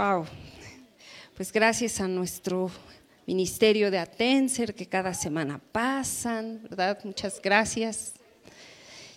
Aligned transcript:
Wow. 0.00 0.24
Pues 1.36 1.52
gracias 1.52 2.00
a 2.00 2.08
nuestro 2.08 2.70
ministerio 3.26 3.90
de 3.90 3.98
Atencer 3.98 4.74
que 4.74 4.86
cada 4.86 5.12
semana 5.12 5.60
pasan, 5.72 6.62
¿verdad? 6.62 6.98
Muchas 7.04 7.40
gracias. 7.42 8.14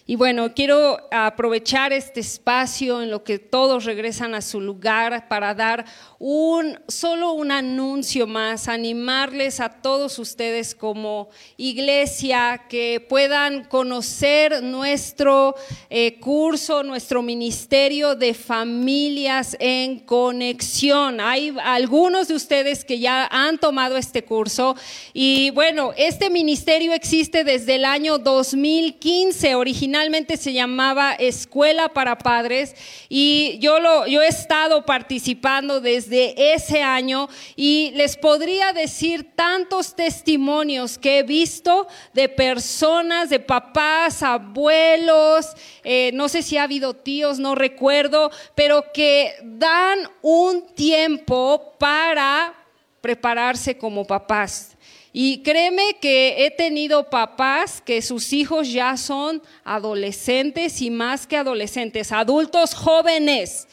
Y 0.05 0.17
bueno, 0.17 0.53
quiero 0.53 0.97
aprovechar 1.11 1.93
este 1.93 2.19
espacio 2.19 3.01
en 3.01 3.09
lo 3.09 3.23
que 3.23 3.39
todos 3.39 3.85
regresan 3.85 4.35
a 4.35 4.41
su 4.41 4.59
lugar 4.59 5.29
para 5.29 5.53
dar 5.53 5.85
un 6.19 6.77
solo 6.89 7.31
un 7.31 7.51
anuncio 7.51 8.27
más, 8.27 8.67
animarles 8.67 9.61
a 9.61 9.69
todos 9.69 10.19
ustedes 10.19 10.75
como 10.75 11.29
iglesia 11.55 12.65
que 12.67 13.05
puedan 13.07 13.63
conocer 13.63 14.61
nuestro 14.61 15.55
eh, 15.89 16.19
curso, 16.19 16.83
nuestro 16.83 17.21
ministerio 17.21 18.13
de 18.15 18.33
familias 18.33 19.55
en 19.57 19.99
conexión. 19.99 21.21
Hay 21.21 21.55
algunos 21.63 22.27
de 22.27 22.35
ustedes 22.35 22.83
que 22.83 22.99
ya 22.99 23.29
han 23.31 23.57
tomado 23.57 23.95
este 23.95 24.25
curso 24.25 24.75
y 25.13 25.49
bueno, 25.51 25.93
este 25.95 26.29
ministerio 26.29 26.91
existe 26.91 27.45
desde 27.45 27.75
el 27.75 27.85
año 27.85 28.17
2015 28.17 29.55
originalmente 29.55 29.92
originalmente 29.93 30.37
se 30.37 30.53
llamaba 30.53 31.13
Escuela 31.13 31.87
para 31.89 32.17
Padres 32.17 32.73
y 33.09 33.59
yo, 33.59 33.79
lo, 33.79 34.07
yo 34.07 34.23
he 34.23 34.27
estado 34.27 34.87
participando 34.87 35.81
desde 35.81 36.55
ese 36.55 36.81
año 36.81 37.29
y 37.55 37.91
les 37.91 38.17
podría 38.17 38.73
decir 38.73 39.35
tantos 39.35 39.95
testimonios 39.95 40.97
que 40.97 41.19
he 41.19 41.23
visto 41.23 41.85
de 42.11 42.27
personas, 42.27 43.29
de 43.29 43.39
papás, 43.39 44.23
abuelos, 44.23 45.49
eh, 45.83 46.09
no 46.15 46.27
sé 46.27 46.41
si 46.41 46.57
ha 46.57 46.63
habido 46.63 46.95
tíos, 46.95 47.37
no 47.37 47.53
recuerdo, 47.53 48.31
pero 48.55 48.85
que 48.95 49.35
dan 49.43 49.99
un 50.23 50.65
tiempo 50.73 51.75
para 51.77 52.51
prepararse 52.99 53.77
como 53.77 54.07
papás. 54.07 54.72
Y 55.15 55.43
créeme 55.43 55.97
que 56.01 56.43
he 56.43 56.49
tenido 56.49 57.11
papás 57.11 57.79
que 57.79 58.01
sus 58.01 58.33
hijos 58.33 58.73
ya 58.73 58.97
son 58.97 59.43
adolescentes 59.63 60.81
y 60.81 60.89
más 60.89 61.27
que 61.27 61.37
adolescentes, 61.37 62.11
adultos 62.11 62.73
jóvenes. 62.73 63.67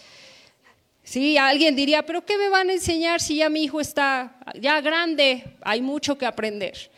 Sí, 1.02 1.38
alguien 1.38 1.74
diría, 1.74 2.04
pero 2.04 2.26
¿qué 2.26 2.36
me 2.36 2.50
van 2.50 2.68
a 2.68 2.74
enseñar 2.74 3.22
si 3.22 3.36
ya 3.36 3.48
mi 3.48 3.64
hijo 3.64 3.80
está 3.80 4.38
ya 4.60 4.82
grande? 4.82 5.44
Hay 5.62 5.80
mucho 5.80 6.18
que 6.18 6.26
aprender. 6.26 6.90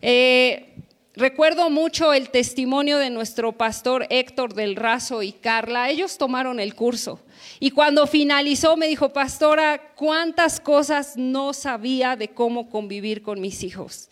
Eh, 0.00 0.69
recuerdo 1.14 1.70
mucho 1.70 2.12
el 2.12 2.30
testimonio 2.30 2.98
de 2.98 3.10
nuestro 3.10 3.52
pastor 3.52 4.06
Héctor 4.10 4.54
del 4.54 4.76
Razo 4.76 5.22
y 5.22 5.32
Carla. 5.32 5.90
Ellos 5.90 6.18
tomaron 6.18 6.60
el 6.60 6.74
curso. 6.74 7.20
Y 7.58 7.70
cuando 7.70 8.06
finalizó 8.06 8.76
me 8.76 8.88
dijo, 8.88 9.12
pastora, 9.12 9.92
¿cuántas 9.96 10.60
cosas 10.60 11.16
no 11.16 11.52
sabía 11.52 12.16
de 12.16 12.28
cómo 12.28 12.70
convivir 12.70 13.22
con 13.22 13.40
mis 13.40 13.62
hijos? 13.62 14.08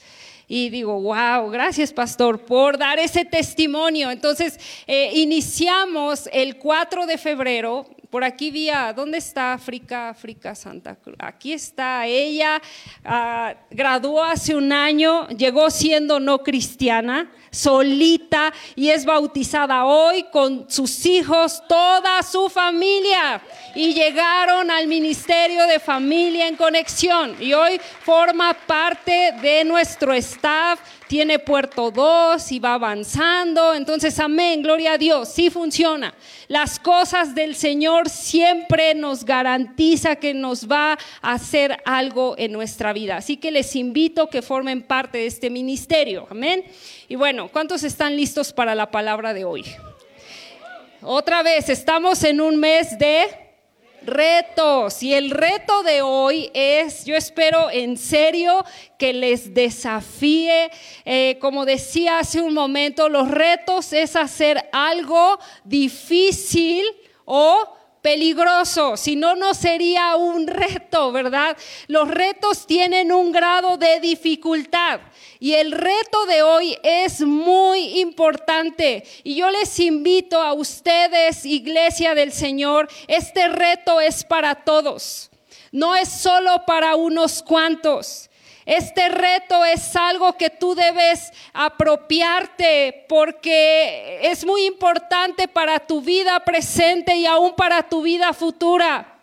Y 0.50 0.70
digo, 0.70 0.98
wow, 1.00 1.50
gracias 1.50 1.92
pastor 1.92 2.46
por 2.46 2.78
dar 2.78 2.98
ese 2.98 3.26
testimonio. 3.26 4.10
Entonces, 4.10 4.58
eh, 4.86 5.10
iniciamos 5.14 6.28
el 6.32 6.56
4 6.56 7.04
de 7.04 7.18
febrero. 7.18 7.86
Por 8.10 8.24
aquí 8.24 8.50
vía, 8.50 8.94
¿dónde 8.96 9.18
está 9.18 9.52
África? 9.52 10.08
África 10.08 10.54
Santa 10.54 10.96
Cruz. 10.96 11.16
Aquí 11.18 11.52
está 11.52 12.06
ella. 12.06 12.60
Ah, 13.04 13.54
graduó 13.70 14.24
hace 14.24 14.54
un 14.54 14.72
año, 14.72 15.28
llegó 15.28 15.70
siendo 15.70 16.18
no 16.18 16.38
cristiana 16.42 17.30
solita 17.50 18.52
y 18.76 18.88
es 18.90 19.04
bautizada 19.04 19.84
hoy 19.84 20.24
con 20.32 20.70
sus 20.70 21.04
hijos, 21.04 21.62
toda 21.68 22.22
su 22.22 22.48
familia. 22.48 23.42
Y 23.74 23.92
llegaron 23.92 24.70
al 24.70 24.86
Ministerio 24.86 25.66
de 25.66 25.78
Familia 25.78 26.48
en 26.48 26.56
Conexión 26.56 27.36
y 27.38 27.52
hoy 27.52 27.78
forma 28.04 28.54
parte 28.54 29.32
de 29.42 29.64
nuestro 29.64 30.14
staff 30.14 30.80
tiene 31.08 31.38
puerto 31.38 31.90
2 31.90 32.52
y 32.52 32.58
va 32.58 32.74
avanzando. 32.74 33.74
Entonces, 33.74 34.20
amén, 34.20 34.62
gloria 34.62 34.92
a 34.92 34.98
Dios, 34.98 35.28
sí 35.30 35.50
funciona. 35.50 36.14
Las 36.46 36.78
cosas 36.78 37.34
del 37.34 37.56
Señor 37.56 38.08
siempre 38.08 38.94
nos 38.94 39.24
garantiza 39.24 40.16
que 40.16 40.34
nos 40.34 40.70
va 40.70 40.98
a 41.22 41.32
hacer 41.32 41.78
algo 41.84 42.34
en 42.38 42.52
nuestra 42.52 42.92
vida. 42.92 43.16
Así 43.16 43.38
que 43.38 43.50
les 43.50 43.74
invito 43.74 44.28
que 44.28 44.42
formen 44.42 44.82
parte 44.82 45.18
de 45.18 45.26
este 45.26 45.50
ministerio, 45.50 46.26
amén. 46.30 46.64
Y 47.08 47.16
bueno, 47.16 47.48
¿cuántos 47.48 47.82
están 47.82 48.14
listos 48.14 48.52
para 48.52 48.74
la 48.74 48.90
palabra 48.90 49.32
de 49.32 49.44
hoy? 49.44 49.64
Otra 51.00 51.42
vez, 51.42 51.68
estamos 51.68 52.22
en 52.24 52.40
un 52.40 52.56
mes 52.56 52.98
de 52.98 53.47
retos. 54.02 55.02
Y 55.02 55.14
el 55.14 55.30
reto 55.30 55.82
de 55.82 56.02
hoy 56.02 56.50
es, 56.54 57.04
yo 57.04 57.16
espero 57.16 57.70
en 57.70 57.96
serio 57.96 58.64
que 58.98 59.12
les 59.12 59.54
desafíe. 59.54 60.70
Eh, 61.04 61.38
como 61.40 61.64
decía 61.64 62.18
hace 62.18 62.40
un 62.40 62.54
momento, 62.54 63.08
los 63.08 63.30
retos 63.30 63.92
es 63.92 64.16
hacer 64.16 64.68
algo 64.72 65.38
difícil 65.64 66.84
o 67.24 67.77
peligroso, 68.08 68.96
si 68.96 69.16
no, 69.16 69.36
no 69.36 69.52
sería 69.52 70.16
un 70.16 70.46
reto, 70.46 71.12
¿verdad? 71.12 71.54
Los 71.88 72.08
retos 72.08 72.66
tienen 72.66 73.12
un 73.12 73.32
grado 73.32 73.76
de 73.76 74.00
dificultad. 74.00 75.00
Y 75.38 75.52
el 75.52 75.72
reto 75.72 76.24
de 76.24 76.40
hoy 76.40 76.78
es 76.82 77.20
muy 77.20 78.00
importante. 78.00 79.04
Y 79.24 79.34
yo 79.34 79.50
les 79.50 79.78
invito 79.78 80.40
a 80.40 80.54
ustedes, 80.54 81.44
Iglesia 81.44 82.14
del 82.14 82.32
Señor, 82.32 82.88
este 83.08 83.46
reto 83.48 84.00
es 84.00 84.24
para 84.24 84.54
todos. 84.54 85.28
No 85.70 85.94
es 85.94 86.08
solo 86.08 86.62
para 86.66 86.96
unos 86.96 87.42
cuantos. 87.42 88.27
Este 88.68 89.08
reto 89.08 89.64
es 89.64 89.96
algo 89.96 90.34
que 90.34 90.50
tú 90.50 90.74
debes 90.74 91.32
apropiarte 91.54 93.06
porque 93.08 94.20
es 94.24 94.44
muy 94.44 94.66
importante 94.66 95.48
para 95.48 95.80
tu 95.80 96.02
vida 96.02 96.38
presente 96.40 97.16
y 97.16 97.24
aún 97.24 97.54
para 97.54 97.88
tu 97.88 98.02
vida 98.02 98.34
futura. 98.34 99.20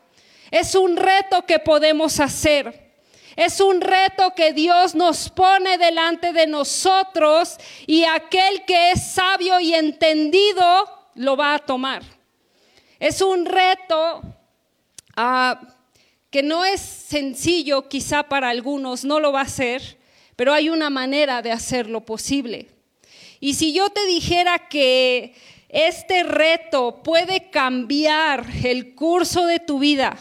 Es 0.50 0.74
un 0.74 0.98
reto 0.98 1.44
que 1.46 1.60
podemos 1.60 2.20
hacer. 2.20 2.92
Es 3.36 3.62
un 3.62 3.82
reto 3.82 4.34
que 4.34 4.52
Dios 4.52 4.96
nos 4.96 5.30
pone 5.30 5.78
delante 5.78 6.34
de 6.34 6.48
nosotros 6.48 7.58
y 7.86 8.04
aquel 8.04 8.66
que 8.66 8.94
es 8.94 9.12
sabio 9.12 9.60
y 9.60 9.76
entendido 9.76 10.90
lo 11.14 11.38
va 11.38 11.54
a 11.54 11.60
tomar. 11.60 12.02
Es 13.00 13.22
un 13.22 13.46
reto 13.46 14.24
ah, 15.16 15.75
que 16.36 16.44
no 16.44 16.66
es 16.66 16.82
sencillo 16.82 17.88
quizá 17.88 18.24
para 18.24 18.50
algunos, 18.50 19.06
no 19.06 19.22
lo 19.22 19.32
va 19.32 19.40
a 19.40 19.48
ser, 19.48 19.98
pero 20.36 20.52
hay 20.52 20.68
una 20.68 20.90
manera 20.90 21.42
de 21.42 21.54
hacerlo 21.54 22.02
posible. 22.02 22.68
Y 23.40 23.54
si 23.54 23.72
yo 23.72 23.90
te 23.90 24.06
dijera 24.06 24.68
que 24.68 25.34
este 25.70 26.24
reto 26.24 27.02
puede 27.02 27.50
cambiar 27.52 28.46
el 28.66 28.96
curso 28.96 29.46
de 29.46 29.62
tu 29.62 29.80
vida, 29.80 30.18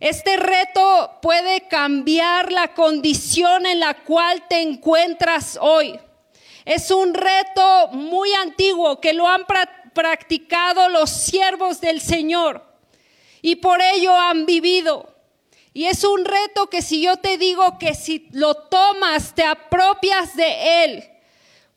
este 0.00 0.38
reto 0.38 1.18
puede 1.20 1.68
cambiar 1.68 2.50
la 2.50 2.72
condición 2.72 3.66
en 3.66 3.80
la 3.80 4.02
cual 4.04 4.48
te 4.48 4.62
encuentras 4.62 5.58
hoy. 5.60 6.00
Es 6.64 6.90
un 6.90 7.12
reto 7.12 7.88
muy 7.88 8.32
antiguo 8.32 8.98
que 8.98 9.12
lo 9.12 9.28
han 9.28 9.44
practicado 9.92 10.88
los 10.88 11.10
siervos 11.10 11.82
del 11.82 12.00
Señor 12.00 12.64
y 13.42 13.56
por 13.56 13.82
ello 13.82 14.16
han 14.16 14.46
vivido. 14.46 15.17
Y 15.72 15.84
es 15.84 16.04
un 16.04 16.24
reto 16.24 16.68
que 16.68 16.82
si 16.82 17.02
yo 17.02 17.16
te 17.18 17.38
digo 17.38 17.78
que 17.78 17.94
si 17.94 18.28
lo 18.32 18.54
tomas, 18.54 19.34
te 19.34 19.44
apropias 19.44 20.34
de 20.34 20.84
él, 20.84 21.04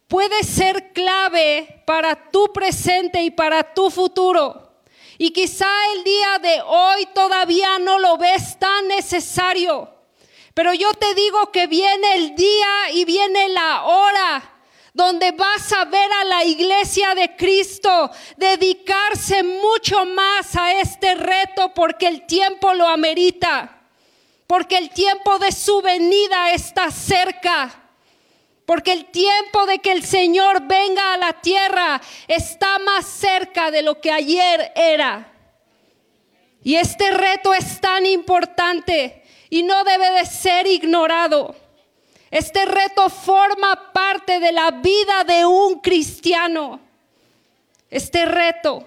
puede 0.08 0.44
ser 0.44 0.92
clave 0.94 1.84
para 1.86 2.32
tu 2.32 2.52
presente 2.52 3.24
y 3.24 3.32
para 3.32 3.74
tu 3.74 3.90
futuro. 3.90 4.72
Y 5.18 5.32
quizá 5.32 5.70
el 5.96 6.04
día 6.04 6.40
de 6.40 6.62
hoy 6.62 7.06
todavía 7.14 7.78
no 7.80 8.00
lo 8.00 8.18
ves 8.18 8.58
tan 8.58 8.88
necesario. 8.88 9.88
Pero 10.54 10.74
yo 10.74 10.94
te 10.94 11.14
digo 11.14 11.52
que 11.52 11.68
viene 11.68 12.16
el 12.16 12.36
día 12.36 12.92
y 12.94 13.06
viene 13.06 13.50
la 13.50 13.84
hora 13.84 14.52
donde 14.94 15.32
vas 15.32 15.72
a 15.74 15.86
ver 15.86 16.12
a 16.12 16.26
la 16.26 16.44
iglesia 16.44 17.16
de 17.16 17.36
Cristo 17.36 18.12
dedicarse 18.36 19.44
mucho 19.44 20.06
más 20.06 20.56
a 20.56 20.80
este 20.80 21.16
reto 21.16 21.74
porque 21.74 22.08
el 22.08 22.26
tiempo 22.26 22.74
lo 22.74 22.88
amerita, 22.88 23.81
porque 24.52 24.78
el 24.78 24.90
tiempo 24.90 25.40
de 25.40 25.50
su 25.54 25.82
venida 25.82 26.52
está 26.52 26.92
cerca. 26.92 27.74
Porque 28.66 28.92
el 28.92 29.06
tiempo 29.06 29.66
de 29.66 29.80
que 29.80 29.94
el 29.94 30.04
Señor 30.04 30.64
venga 30.68 31.14
a 31.14 31.18
la 31.18 31.32
tierra 31.32 32.02
está 32.28 32.78
más 32.80 33.06
cerca 33.06 33.72
de 33.72 33.82
lo 33.82 34.02
que 34.02 34.12
ayer 34.12 34.74
era. 34.76 35.32
Y 36.66 36.76
este 36.76 37.12
reto 37.12 37.54
es 37.54 37.80
tan 37.80 38.06
importante 38.06 39.24
y 39.50 39.64
no 39.64 39.86
debe 39.86 40.12
de 40.12 40.26
ser 40.26 40.68
ignorado. 40.68 41.56
Este 42.30 42.66
reto 42.66 43.08
forma 43.08 43.94
parte 43.94 44.42
de 44.42 44.52
la 44.52 44.72
vida 44.72 45.24
de 45.24 45.46
un 45.46 45.80
cristiano. 45.80 46.82
Este 47.90 48.26
reto 48.26 48.86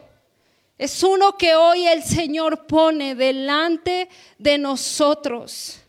es 0.85 1.03
uno 1.03 1.37
que 1.39 1.55
hoy 1.55 1.87
el 1.87 2.03
Señor 2.03 2.67
pone 2.67 3.15
delante 3.15 4.09
de 4.39 4.59
nosotros. 4.59 5.81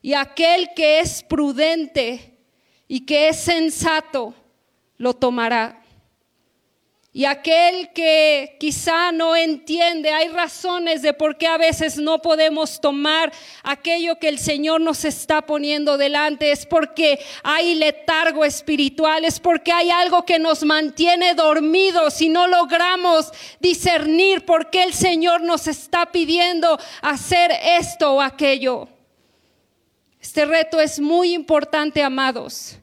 Y 0.00 0.14
aquel 0.14 0.70
que 0.74 1.00
es 1.00 1.22
prudente 1.22 2.38
y 2.88 3.04
que 3.04 3.28
es 3.28 3.36
sensato, 3.40 4.34
lo 4.96 5.14
tomará. 5.14 5.81
Y 7.14 7.26
aquel 7.26 7.92
que 7.92 8.56
quizá 8.58 9.12
no 9.12 9.36
entiende, 9.36 10.10
hay 10.12 10.28
razones 10.28 11.02
de 11.02 11.12
por 11.12 11.36
qué 11.36 11.46
a 11.46 11.58
veces 11.58 11.98
no 11.98 12.22
podemos 12.22 12.80
tomar 12.80 13.30
aquello 13.62 14.18
que 14.18 14.30
el 14.30 14.38
Señor 14.38 14.80
nos 14.80 15.04
está 15.04 15.42
poniendo 15.42 15.98
delante. 15.98 16.52
Es 16.52 16.64
porque 16.64 17.20
hay 17.42 17.74
letargo 17.74 18.46
espiritual, 18.46 19.26
es 19.26 19.40
porque 19.40 19.72
hay 19.72 19.90
algo 19.90 20.24
que 20.24 20.38
nos 20.38 20.64
mantiene 20.64 21.34
dormidos 21.34 22.22
y 22.22 22.30
no 22.30 22.46
logramos 22.46 23.30
discernir 23.60 24.46
por 24.46 24.70
qué 24.70 24.82
el 24.82 24.94
Señor 24.94 25.42
nos 25.42 25.66
está 25.66 26.12
pidiendo 26.12 26.78
hacer 27.02 27.52
esto 27.78 28.14
o 28.14 28.22
aquello. 28.22 28.88
Este 30.18 30.46
reto 30.46 30.80
es 30.80 30.98
muy 30.98 31.34
importante, 31.34 32.02
amados. 32.02 32.78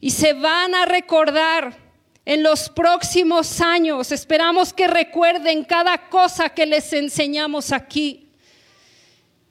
Y 0.00 0.10
se 0.10 0.32
van 0.32 0.74
a 0.74 0.86
recordar 0.86 1.83
en 2.24 2.42
los 2.42 2.68
próximos 2.68 3.60
años. 3.60 4.12
Esperamos 4.12 4.72
que 4.72 4.86
recuerden 4.86 5.64
cada 5.64 6.08
cosa 6.08 6.48
que 6.48 6.66
les 6.66 6.92
enseñamos 6.92 7.72
aquí. 7.72 8.32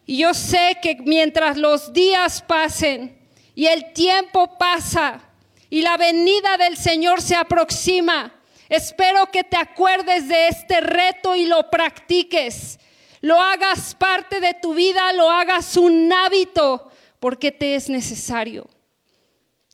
Y 0.05 0.17
yo 0.17 0.33
sé 0.33 0.77
que 0.81 0.97
mientras 1.05 1.57
los 1.57 1.93
días 1.93 2.41
pasen 2.41 3.17
y 3.55 3.67
el 3.67 3.93
tiempo 3.93 4.57
pasa 4.57 5.21
y 5.69 5.81
la 5.81 5.97
venida 5.97 6.57
del 6.57 6.77
Señor 6.77 7.21
se 7.21 7.35
aproxima, 7.35 8.33
espero 8.67 9.27
que 9.31 9.43
te 9.43 9.57
acuerdes 9.57 10.27
de 10.27 10.47
este 10.49 10.81
reto 10.81 11.35
y 11.35 11.45
lo 11.45 11.69
practiques. 11.69 12.79
Lo 13.21 13.39
hagas 13.39 13.95
parte 13.95 14.41
de 14.41 14.53
tu 14.53 14.73
vida, 14.73 15.13
lo 15.13 15.29
hagas 15.29 15.77
un 15.77 16.11
hábito, 16.11 16.91
porque 17.21 17.53
te 17.53 17.75
es 17.75 17.87
necesario. 17.87 18.67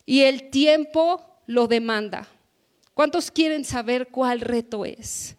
Y 0.05 0.21
el 0.21 0.51
tiempo 0.51 1.25
lo 1.47 1.65
demanda. 1.65 2.27
¿Cuántos 2.99 3.31
quieren 3.31 3.63
saber 3.63 4.09
cuál 4.09 4.41
reto 4.41 4.83
es? 4.83 5.37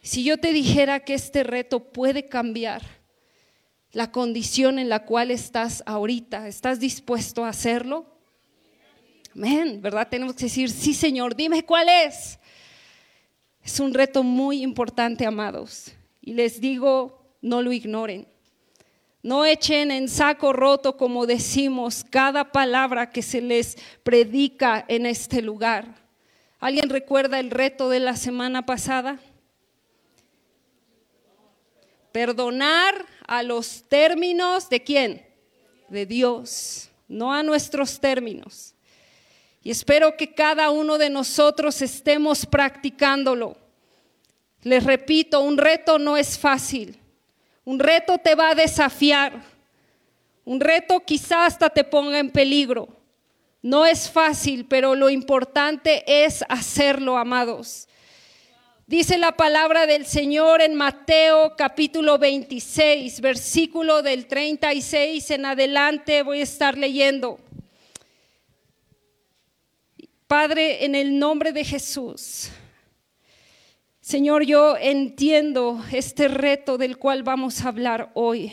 Si 0.00 0.24
yo 0.24 0.38
te 0.38 0.54
dijera 0.54 1.00
que 1.00 1.12
este 1.12 1.42
reto 1.42 1.80
puede 1.92 2.26
cambiar 2.26 2.80
la 3.92 4.10
condición 4.10 4.78
en 4.78 4.88
la 4.88 5.04
cual 5.04 5.30
estás 5.30 5.82
ahorita, 5.84 6.48
¿estás 6.48 6.80
dispuesto 6.80 7.44
a 7.44 7.50
hacerlo? 7.50 8.06
Amén, 9.34 9.82
¿verdad? 9.82 10.08
Tenemos 10.08 10.36
que 10.36 10.44
decir, 10.44 10.70
sí 10.70 10.94
Señor, 10.94 11.36
dime 11.36 11.66
cuál 11.66 11.86
es. 11.90 12.38
Es 13.62 13.78
un 13.78 13.92
reto 13.92 14.22
muy 14.22 14.62
importante, 14.62 15.26
amados. 15.26 15.92
Y 16.22 16.32
les 16.32 16.62
digo, 16.62 17.30
no 17.42 17.60
lo 17.60 17.72
ignoren. 17.72 18.26
No 19.22 19.44
echen 19.44 19.90
en 19.90 20.08
saco 20.08 20.54
roto, 20.54 20.96
como 20.96 21.26
decimos, 21.26 22.06
cada 22.08 22.52
palabra 22.52 23.10
que 23.10 23.20
se 23.20 23.42
les 23.42 23.76
predica 24.02 24.82
en 24.88 25.04
este 25.04 25.42
lugar. 25.42 26.07
¿Alguien 26.60 26.90
recuerda 26.90 27.38
el 27.38 27.50
reto 27.50 27.88
de 27.88 28.00
la 28.00 28.16
semana 28.16 28.66
pasada? 28.66 29.20
Perdonar 32.10 33.06
a 33.28 33.44
los 33.44 33.84
términos 33.88 34.68
de 34.68 34.82
quién? 34.82 35.24
De 35.88 36.04
Dios, 36.04 36.90
no 37.06 37.32
a 37.32 37.44
nuestros 37.44 38.00
términos. 38.00 38.74
Y 39.62 39.70
espero 39.70 40.16
que 40.16 40.34
cada 40.34 40.70
uno 40.70 40.98
de 40.98 41.10
nosotros 41.10 41.80
estemos 41.80 42.44
practicándolo. 42.44 43.56
Les 44.62 44.82
repito, 44.82 45.40
un 45.40 45.58
reto 45.58 45.98
no 46.00 46.16
es 46.16 46.36
fácil. 46.36 46.98
Un 47.64 47.78
reto 47.78 48.18
te 48.18 48.34
va 48.34 48.50
a 48.50 48.54
desafiar. 48.56 49.44
Un 50.44 50.58
reto 50.58 50.98
quizás 51.00 51.52
hasta 51.52 51.70
te 51.70 51.84
ponga 51.84 52.18
en 52.18 52.30
peligro. 52.30 52.97
No 53.62 53.86
es 53.86 54.08
fácil, 54.10 54.66
pero 54.66 54.94
lo 54.94 55.10
importante 55.10 56.04
es 56.24 56.44
hacerlo, 56.48 57.18
amados. 57.18 57.88
Dice 58.86 59.18
la 59.18 59.32
palabra 59.32 59.86
del 59.86 60.06
Señor 60.06 60.62
en 60.62 60.74
Mateo 60.74 61.54
capítulo 61.56 62.18
26, 62.18 63.20
versículo 63.20 64.00
del 64.00 64.26
36 64.26 65.30
en 65.32 65.44
adelante 65.44 66.22
voy 66.22 66.40
a 66.40 66.44
estar 66.44 66.78
leyendo. 66.78 67.38
Padre, 70.26 70.84
en 70.84 70.94
el 70.94 71.18
nombre 71.18 71.52
de 71.52 71.64
Jesús, 71.64 72.50
Señor, 74.00 74.44
yo 74.44 74.76
entiendo 74.78 75.84
este 75.92 76.28
reto 76.28 76.78
del 76.78 76.96
cual 76.96 77.22
vamos 77.24 77.62
a 77.62 77.68
hablar 77.68 78.10
hoy. 78.14 78.52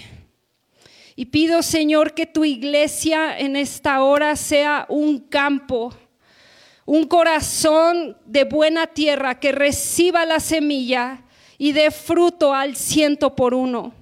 Y 1.16 1.26
pido, 1.26 1.64
Señor, 1.64 2.14
que 2.14 2.26
tu 2.26 2.44
iglesia 2.44 3.38
en 3.40 3.56
esta 3.56 4.04
hora 4.04 4.36
sea 4.36 4.86
un 4.90 5.20
campo, 5.20 5.96
un 6.86 7.06
corazón 7.06 8.18
de 8.26 8.44
buena 8.44 8.88
tierra 8.88 9.40
que 9.40 9.54
reciba 9.54 10.26
la 10.26 10.42
semilla 10.42 11.24
y 11.58 11.72
dé 11.72 11.90
fruto 11.90 12.54
al 12.54 12.76
ciento 12.76 13.34
por 13.34 13.54
uno. 13.54 13.94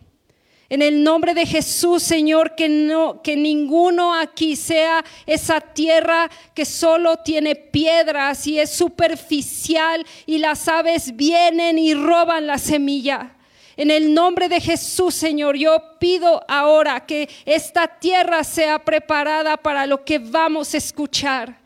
En 0.70 0.82
el 0.82 1.04
nombre 1.04 1.36
de 1.36 1.46
Jesús, 1.46 2.02
Señor, 2.02 2.56
que 2.56 2.68
no 2.68 3.22
que 3.22 3.36
ninguno 3.36 4.16
aquí 4.16 4.56
sea 4.56 5.06
esa 5.28 5.62
tierra 5.62 6.32
que 6.56 6.66
solo 6.66 7.18
tiene 7.18 7.56
piedras 7.56 8.48
y 8.48 8.58
es 8.58 8.72
superficial 8.72 10.04
y 10.26 10.40
las 10.40 10.68
aves 10.68 11.16
vienen 11.16 11.78
y 11.78 11.94
roban 11.94 12.48
la 12.48 12.58
semilla. 12.58 13.33
En 13.76 13.90
el 13.90 14.14
nombre 14.14 14.48
de 14.50 14.62
Jesús, 14.62 15.16
Señor, 15.16 15.56
yo 15.56 15.98
pido 16.00 16.44
ahora 16.48 17.06
que 17.06 17.28
esta 17.46 17.88
tierra 17.88 18.44
sea 18.44 18.80
preparada 18.84 19.58
para 19.58 19.88
lo 19.88 20.06
que 20.06 20.20
vamos 20.20 20.74
a 20.74 20.78
escuchar, 20.78 21.58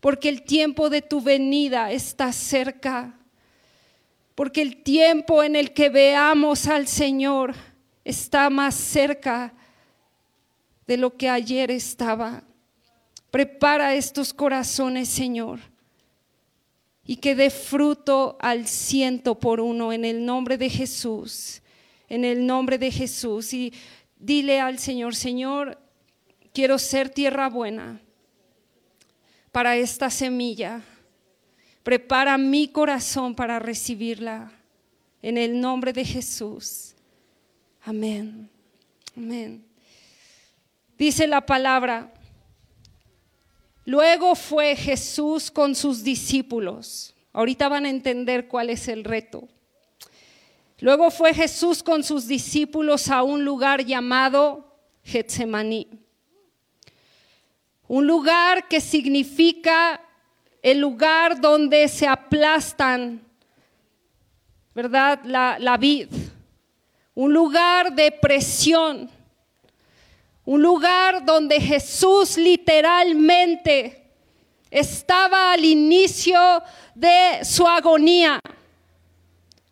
porque 0.00 0.28
el 0.28 0.42
tiempo 0.42 0.88
de 0.88 1.02
tu 1.02 1.20
venida 1.20 1.92
está 1.92 2.32
cerca, 2.32 3.14
porque 4.34 4.62
el 4.62 4.82
tiempo 4.82 5.42
en 5.42 5.54
el 5.54 5.74
que 5.74 5.90
veamos 5.90 6.66
al 6.66 6.86
Señor 6.86 7.54
está 8.04 8.48
más 8.48 8.74
cerca 8.74 9.52
de 10.86 10.96
lo 10.96 11.14
que 11.16 11.28
ayer 11.28 11.70
estaba. 11.70 12.42
Prepara 13.30 13.94
estos 13.94 14.32
corazones, 14.32 15.08
Señor 15.08 15.60
y 17.10 17.16
que 17.16 17.34
dé 17.34 17.50
fruto 17.50 18.36
al 18.38 18.68
ciento 18.68 19.40
por 19.40 19.58
uno 19.58 19.92
en 19.92 20.04
el 20.04 20.24
nombre 20.24 20.56
de 20.56 20.70
Jesús, 20.70 21.60
en 22.08 22.24
el 22.24 22.46
nombre 22.46 22.78
de 22.78 22.92
Jesús. 22.92 23.52
Y 23.52 23.72
dile 24.16 24.60
al 24.60 24.78
Señor, 24.78 25.16
Señor, 25.16 25.76
quiero 26.54 26.78
ser 26.78 27.10
tierra 27.10 27.48
buena 27.48 28.00
para 29.50 29.76
esta 29.76 30.08
semilla. 30.08 30.82
Prepara 31.82 32.38
mi 32.38 32.68
corazón 32.68 33.34
para 33.34 33.58
recibirla 33.58 34.52
en 35.20 35.36
el 35.36 35.60
nombre 35.60 35.92
de 35.92 36.04
Jesús. 36.04 36.94
Amén. 37.82 38.48
Amén. 39.16 39.64
Dice 40.96 41.26
la 41.26 41.44
palabra, 41.44 42.14
Luego 43.90 44.36
fue 44.36 44.76
Jesús 44.76 45.50
con 45.50 45.74
sus 45.74 46.04
discípulos. 46.04 47.12
Ahorita 47.32 47.68
van 47.68 47.86
a 47.86 47.90
entender 47.90 48.46
cuál 48.46 48.70
es 48.70 48.86
el 48.86 49.02
reto. 49.02 49.48
Luego 50.78 51.10
fue 51.10 51.34
Jesús 51.34 51.82
con 51.82 52.04
sus 52.04 52.28
discípulos 52.28 53.08
a 53.08 53.24
un 53.24 53.44
lugar 53.44 53.84
llamado 53.84 54.76
Getsemaní. 55.02 55.88
Un 57.88 58.06
lugar 58.06 58.68
que 58.68 58.80
significa 58.80 60.00
el 60.62 60.78
lugar 60.78 61.40
donde 61.40 61.88
se 61.88 62.06
aplastan, 62.06 63.20
¿verdad? 64.72 65.18
La, 65.24 65.58
la 65.58 65.76
vid. 65.76 66.06
Un 67.12 67.32
lugar 67.34 67.92
de 67.92 68.12
presión 68.12 69.10
un 70.44 70.62
lugar 70.62 71.24
donde 71.24 71.60
Jesús 71.60 72.36
literalmente 72.36 74.00
estaba 74.70 75.52
al 75.52 75.64
inicio 75.64 76.62
de 76.94 77.44
su 77.44 77.66
agonía. 77.66 78.40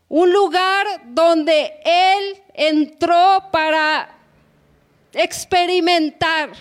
Un 0.08 0.32
lugar 0.32 0.87
donde 1.06 1.72
Él 1.84 2.42
entró 2.54 3.44
para 3.50 4.16
experimentar 5.12 6.52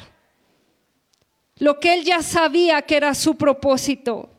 lo 1.60 1.80
que 1.80 1.94
Él 1.94 2.04
ya 2.04 2.22
sabía 2.22 2.82
que 2.82 2.98
era 2.98 3.16
su 3.16 3.36
propósito. 3.36 4.30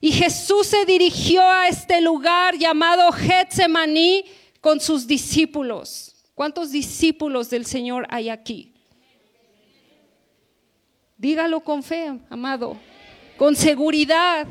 Y 0.00 0.12
Jesús 0.12 0.66
se 0.66 0.84
dirigió 0.84 1.48
a 1.48 1.68
este 1.68 2.00
lugar 2.00 2.56
llamado 2.58 3.10
Getsemaní 3.12 4.24
con 4.60 4.80
sus 4.80 5.06
discípulos. 5.06 6.11
¿Cuántos 6.42 6.72
discípulos 6.72 7.50
del 7.50 7.64
Señor 7.64 8.04
hay 8.10 8.28
aquí? 8.28 8.72
Dígalo 11.16 11.60
con 11.60 11.84
fe, 11.84 12.18
amado, 12.28 12.76
con 13.36 13.54
seguridad. 13.54 14.48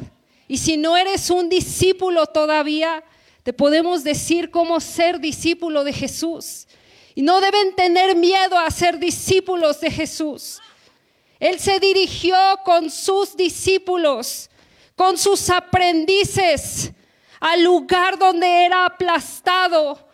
Y 0.48 0.56
si 0.56 0.78
no 0.78 0.96
eres 0.96 1.30
un 1.30 1.50
discípulo 1.50 2.28
todavía, 2.28 3.04
te 3.44 3.52
podemos 3.52 4.06
decir 4.06 4.52
cómo 4.52 4.80
ser 4.80 5.20
discípulo 5.20 5.84
de 5.84 5.92
Jesús. 5.92 6.66
Y 7.14 7.24
no 7.24 7.42
deben 7.42 7.76
tener 7.76 8.16
miedo 8.16 8.58
a 8.58 8.72
ser 8.72 8.98
discípulos 8.98 9.82
de 9.82 9.92
Jesús. 9.92 10.62
Él 11.42 11.60
se 11.60 11.78
dirigió 11.82 12.38
con 12.64 12.90
sus 12.90 13.36
discípulos, 13.36 14.50
con 14.96 15.18
sus 15.18 15.50
aprendices, 15.50 16.94
al 17.42 17.66
lugar 17.66 18.18
donde 18.18 18.64
era 18.64 18.86
aplastado 18.86 20.08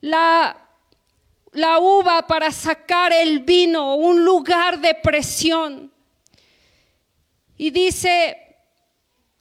la, 0.00 0.63
la 1.54 1.78
uva 1.78 2.26
para 2.26 2.50
sacar 2.50 3.12
el 3.12 3.40
vino, 3.40 3.94
un 3.94 4.24
lugar 4.24 4.78
de 4.80 4.94
presión. 4.94 5.92
Y 7.56 7.70
dice 7.70 8.36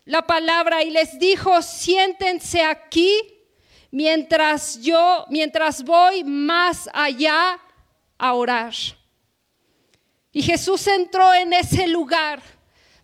la 0.06 0.26
palabra 0.26 0.84
y 0.84 0.92
les 0.92 1.18
dijo, 1.18 1.62
siéntense 1.62 2.62
aquí 2.62 3.20
mientras 3.90 4.80
yo, 4.82 5.26
mientras 5.30 5.84
voy 5.84 6.24
más 6.24 6.88
allá 6.94 7.60
a 8.18 8.34
orar. 8.34 8.74
Y 10.32 10.42
Jesús 10.44 10.86
entró 10.88 11.34
en 11.34 11.54
ese 11.54 11.88
lugar 11.88 12.42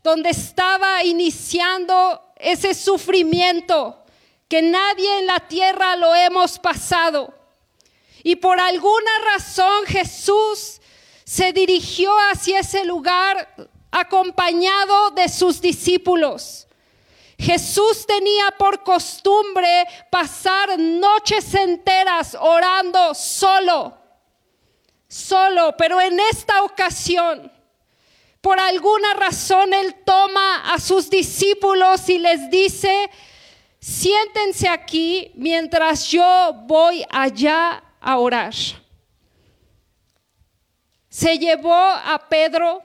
donde 0.04 0.30
estaba 0.30 1.04
iniciando 1.04 2.34
ese 2.36 2.74
sufrimiento 2.74 4.04
que 4.48 4.62
nadie 4.62 5.20
en 5.20 5.28
la 5.28 5.40
tierra 5.40 5.96
lo 5.96 6.14
hemos 6.16 6.60
pasado. 6.60 7.39
Y 8.24 8.36
por 8.36 8.60
alguna 8.60 9.12
razón 9.34 9.86
Jesús 9.86 10.82
se 11.24 11.54
dirigió 11.54 12.12
hacia 12.32 12.60
ese 12.60 12.86
lugar 12.86 13.56
acompañado 13.92 15.12
de 15.12 15.30
sus 15.30 15.62
discípulos. 15.62 16.68
Jesús 17.38 18.06
tenía 18.06 18.52
por 18.58 18.84
costumbre 18.84 19.86
pasar 20.10 20.78
noches 20.78 21.54
enteras 21.54 22.36
orando 22.40 23.14
solo, 23.14 23.98
solo, 25.08 25.74
pero 25.78 26.02
en 26.02 26.20
esta 26.20 26.64
ocasión, 26.64 27.50
por 28.42 28.60
alguna 28.60 29.14
razón, 29.14 29.74
Él 29.74 29.96
toma 30.06 30.74
a 30.74 30.80
sus 30.80 31.10
discípulos 31.10 32.10
y 32.10 32.18
les 32.18 32.50
dice, 32.50 33.10
siéntense 33.80 34.68
aquí 34.68 35.32
mientras 35.36 36.08
yo 36.08 36.54
voy 36.66 37.06
allá 37.10 37.84
a 38.00 38.18
orar. 38.18 38.54
Se 41.10 41.38
llevó 41.38 41.74
a 41.74 42.28
Pedro 42.30 42.84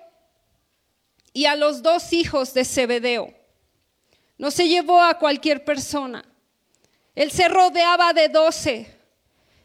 y 1.33 1.47
a 1.47 1.57
los 1.57 1.83
dos 1.83 2.13
hijos 2.13 2.55
de 2.55 2.65
Zebedeo 2.65 3.45
no 4.39 4.51
se 4.51 4.69
llevó 4.69 5.03
a 5.03 5.19
cualquier 5.19 5.65
persona. 5.65 6.25
Él 7.15 7.31
se 7.31 7.49
rodeaba 7.49 8.13
de 8.13 8.29
doce, 8.29 8.95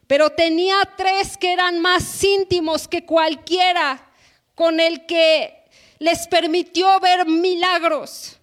pero 0.08 0.30
tenía 0.30 0.78
tres 0.96 1.38
que 1.38 1.52
eran 1.54 1.80
más 1.80 2.24
íntimos 2.24 2.88
que 2.88 3.06
cualquiera 3.06 4.12
con 4.56 4.80
el 4.80 5.06
que 5.06 5.66
les 5.98 6.28
permitió 6.28 7.00
ver 7.00 7.26
milagros. 7.26 8.39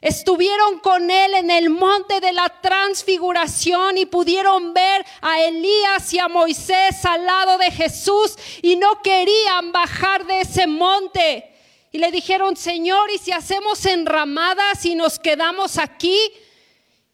Estuvieron 0.00 0.78
con 0.78 1.10
él 1.10 1.34
en 1.34 1.50
el 1.50 1.68
monte 1.68 2.20
de 2.20 2.32
la 2.32 2.48
transfiguración 2.62 3.98
y 3.98 4.06
pudieron 4.06 4.72
ver 4.72 5.04
a 5.20 5.42
Elías 5.42 6.14
y 6.14 6.18
a 6.18 6.26
Moisés 6.26 7.04
al 7.04 7.26
lado 7.26 7.58
de 7.58 7.70
Jesús 7.70 8.36
y 8.62 8.76
no 8.76 9.02
querían 9.02 9.72
bajar 9.72 10.26
de 10.26 10.40
ese 10.40 10.66
monte. 10.66 11.50
Y 11.92 11.98
le 11.98 12.10
dijeron, 12.10 12.56
Señor, 12.56 13.10
¿y 13.14 13.18
si 13.18 13.32
hacemos 13.32 13.84
enramadas 13.84 14.86
y 14.86 14.94
nos 14.94 15.18
quedamos 15.18 15.76
aquí? 15.76 16.18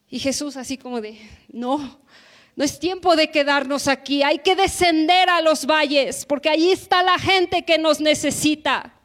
Y 0.09 0.21
Jesús 0.21 0.57
así 0.57 0.79
como 0.79 1.01
de, 1.01 1.19
no, 1.49 1.99
no 2.55 2.65
es 2.65 2.79
tiempo 2.79 3.17
de 3.17 3.33
quedarnos 3.33 3.89
aquí, 3.89 4.23
hay 4.23 4.39
que 4.39 4.55
descender 4.55 5.29
a 5.29 5.41
los 5.41 5.67
valles, 5.67 6.25
porque 6.25 6.51
allí 6.51 6.71
está 6.71 7.03
la 7.03 7.19
gente 7.19 7.65
que 7.65 7.79
nos 7.79 8.01
necesita. 8.01 8.96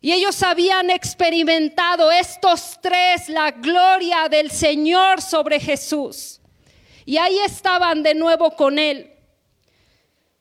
Y 0.00 0.12
ellos 0.12 0.42
habían 0.42 0.88
experimentado 0.88 2.10
estos 2.10 2.78
tres 2.80 3.28
la 3.28 3.50
gloria 3.50 4.28
del 4.30 4.50
Señor 4.50 5.20
sobre 5.20 5.60
Jesús. 5.60 6.40
Y 7.04 7.18
ahí 7.18 7.38
estaban 7.40 8.02
de 8.02 8.14
nuevo 8.14 8.50
con 8.52 8.78
Él. 8.78 9.12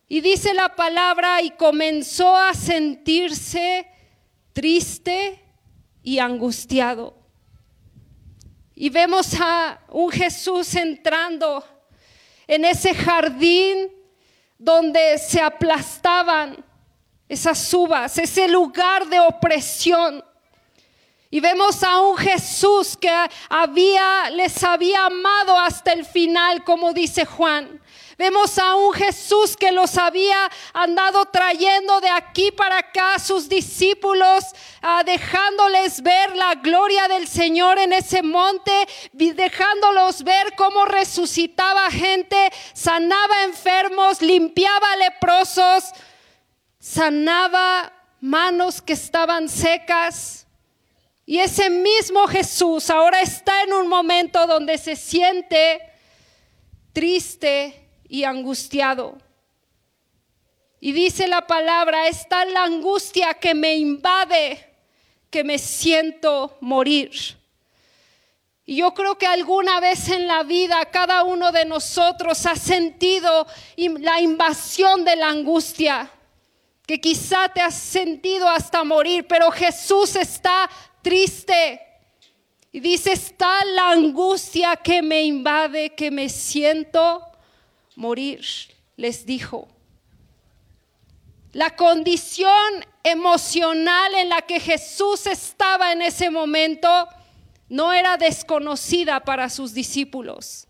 Y 0.08 0.22
dice 0.22 0.54
la 0.54 0.76
palabra 0.76 1.42
y 1.42 1.52
comenzó 1.52 2.36
a 2.36 2.54
sentirse 2.54 3.86
triste 4.54 5.44
y 6.04 6.20
angustiado. 6.20 7.16
Y 8.76 8.90
vemos 8.90 9.34
a 9.40 9.82
un 9.90 10.10
Jesús 10.10 10.74
entrando 10.76 11.64
en 12.48 12.64
ese 12.64 12.96
jardín 12.96 13.92
donde 14.58 15.18
se 15.18 15.42
aplastaban 15.42 16.66
esas 17.30 17.74
uvas, 17.74 18.18
ese 18.18 18.48
lugar 18.48 19.08
de 19.08 19.20
opresión. 19.20 20.26
Y 21.32 21.40
vemos 21.40 21.84
a 21.84 22.02
un 22.02 22.18
Jesús 22.18 22.98
que 22.98 23.12
había, 23.50 24.32
les 24.32 24.64
había 24.64 25.06
amado 25.06 25.58
hasta 25.60 25.94
el 25.94 26.04
final, 26.04 26.64
como 26.64 26.92
dice 26.92 27.24
Juan. 27.24 27.80
Vemos 28.18 28.58
a 28.58 28.76
un 28.76 28.92
Jesús 28.94 29.56
que 29.56 29.72
los 29.72 29.98
había 29.98 30.50
andado 30.74 31.24
trayendo 31.28 32.02
de 32.02 32.10
aquí 32.10 32.52
para 32.52 32.80
acá 32.80 33.14
a 33.14 33.20
sus 33.20 33.48
discípulos, 33.48 34.44
ah, 34.82 35.04
dejándoles 35.06 36.02
ver 36.02 36.36
la 36.36 36.56
gloria 36.56 37.08
del 37.08 37.28
Señor 37.28 37.78
en 37.78 37.94
ese 37.94 38.24
monte, 38.24 38.74
dejándolos 39.14 40.24
ver 40.24 40.54
cómo 40.58 40.84
resucitaba 40.84 41.90
gente, 41.92 42.52
sanaba 42.74 43.44
enfermos, 43.44 44.22
limpiaba 44.22 44.98
leprosos, 44.98 45.86
sanaba 46.80 47.94
manos 48.22 48.82
que 48.82 48.94
estaban 48.94 49.50
secas. 49.50 50.48
Y 51.26 51.40
ese 51.40 51.70
mismo 51.70 52.26
Jesús 52.28 52.90
ahora 52.90 53.22
está 53.22 53.64
en 53.64 53.74
un 53.74 53.88
momento 53.88 54.48
donde 54.48 54.78
se 54.78 54.96
siente 54.96 55.80
triste 56.94 57.88
y 58.08 58.24
angustiado. 58.24 59.18
Y 60.82 60.94
dice 60.94 61.28
la 61.28 61.46
palabra, 61.46 62.08
está 62.08 62.46
la 62.46 62.64
angustia 62.64 63.34
que 63.34 63.54
me 63.54 63.76
invade, 63.76 64.66
que 65.30 65.44
me 65.44 65.60
siento 65.60 66.58
morir. 66.62 67.12
Y 68.66 68.78
yo 68.78 68.94
creo 68.94 69.18
que 69.18 69.28
alguna 69.28 69.80
vez 69.80 70.10
en 70.10 70.28
la 70.28 70.44
vida 70.44 70.86
cada 70.86 71.24
uno 71.24 71.52
de 71.52 71.66
nosotros 71.66 72.46
ha 72.46 72.56
sentido 72.56 73.46
la 73.76 74.22
invasión 74.22 75.04
de 75.04 75.16
la 75.16 75.30
angustia, 75.30 76.12
que 76.90 77.00
quizá 77.00 77.48
te 77.50 77.62
has 77.62 77.76
sentido 77.76 78.50
hasta 78.50 78.84
morir, 78.84 79.28
pero 79.28 79.52
Jesús 79.52 80.16
está 80.16 80.68
triste. 81.04 81.80
Y 82.72 82.80
dice, 82.80 83.12
está 83.12 83.64
la 83.64 83.92
angustia 83.92 84.76
que 84.76 85.04
me 85.04 85.22
invade, 85.22 85.92
que 85.92 86.10
me 86.10 86.30
siento 86.30 87.22
morir, 87.96 88.44
les 88.98 89.24
dijo. 89.24 89.68
La 91.52 91.76
condición 91.76 92.84
emocional 93.04 94.16
en 94.16 94.30
la 94.30 94.42
que 94.42 94.60
Jesús 94.60 95.28
estaba 95.28 95.92
en 95.92 96.02
ese 96.02 96.32
momento 96.32 97.08
no 97.68 97.94
era 97.94 98.18
desconocida 98.18 99.20
para 99.20 99.52
sus 99.52 99.76
discípulos. 99.76 100.66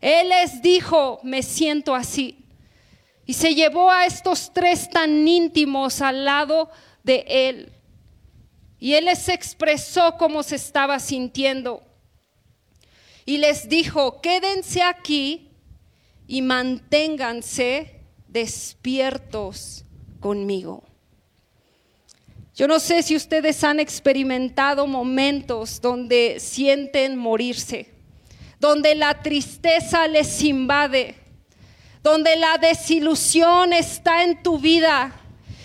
Él 0.00 0.28
les 0.28 0.62
dijo, 0.62 1.18
me 1.24 1.42
siento 1.42 1.96
así. 1.96 2.41
Y 3.26 3.34
se 3.34 3.54
llevó 3.54 3.90
a 3.90 4.06
estos 4.06 4.52
tres 4.52 4.90
tan 4.90 5.26
íntimos 5.26 6.00
al 6.00 6.24
lado 6.24 6.70
de 7.02 7.24
él. 7.28 7.72
Y 8.78 8.94
él 8.94 9.04
les 9.04 9.28
expresó 9.28 10.16
cómo 10.18 10.42
se 10.42 10.56
estaba 10.56 10.98
sintiendo. 10.98 11.82
Y 13.24 13.38
les 13.38 13.68
dijo, 13.68 14.20
quédense 14.20 14.82
aquí 14.82 15.50
y 16.26 16.42
manténganse 16.42 18.00
despiertos 18.26 19.84
conmigo. 20.18 20.82
Yo 22.54 22.68
no 22.68 22.80
sé 22.80 23.02
si 23.02 23.16
ustedes 23.16 23.64
han 23.64 23.80
experimentado 23.80 24.86
momentos 24.86 25.80
donde 25.80 26.38
sienten 26.38 27.16
morirse, 27.16 27.88
donde 28.60 28.94
la 28.94 29.22
tristeza 29.22 30.06
les 30.06 30.42
invade, 30.42 31.14
donde 32.02 32.36
la 32.36 32.58
desilusión 32.58 33.72
está 33.72 34.24
en 34.24 34.42
tu 34.42 34.58
vida 34.58 35.12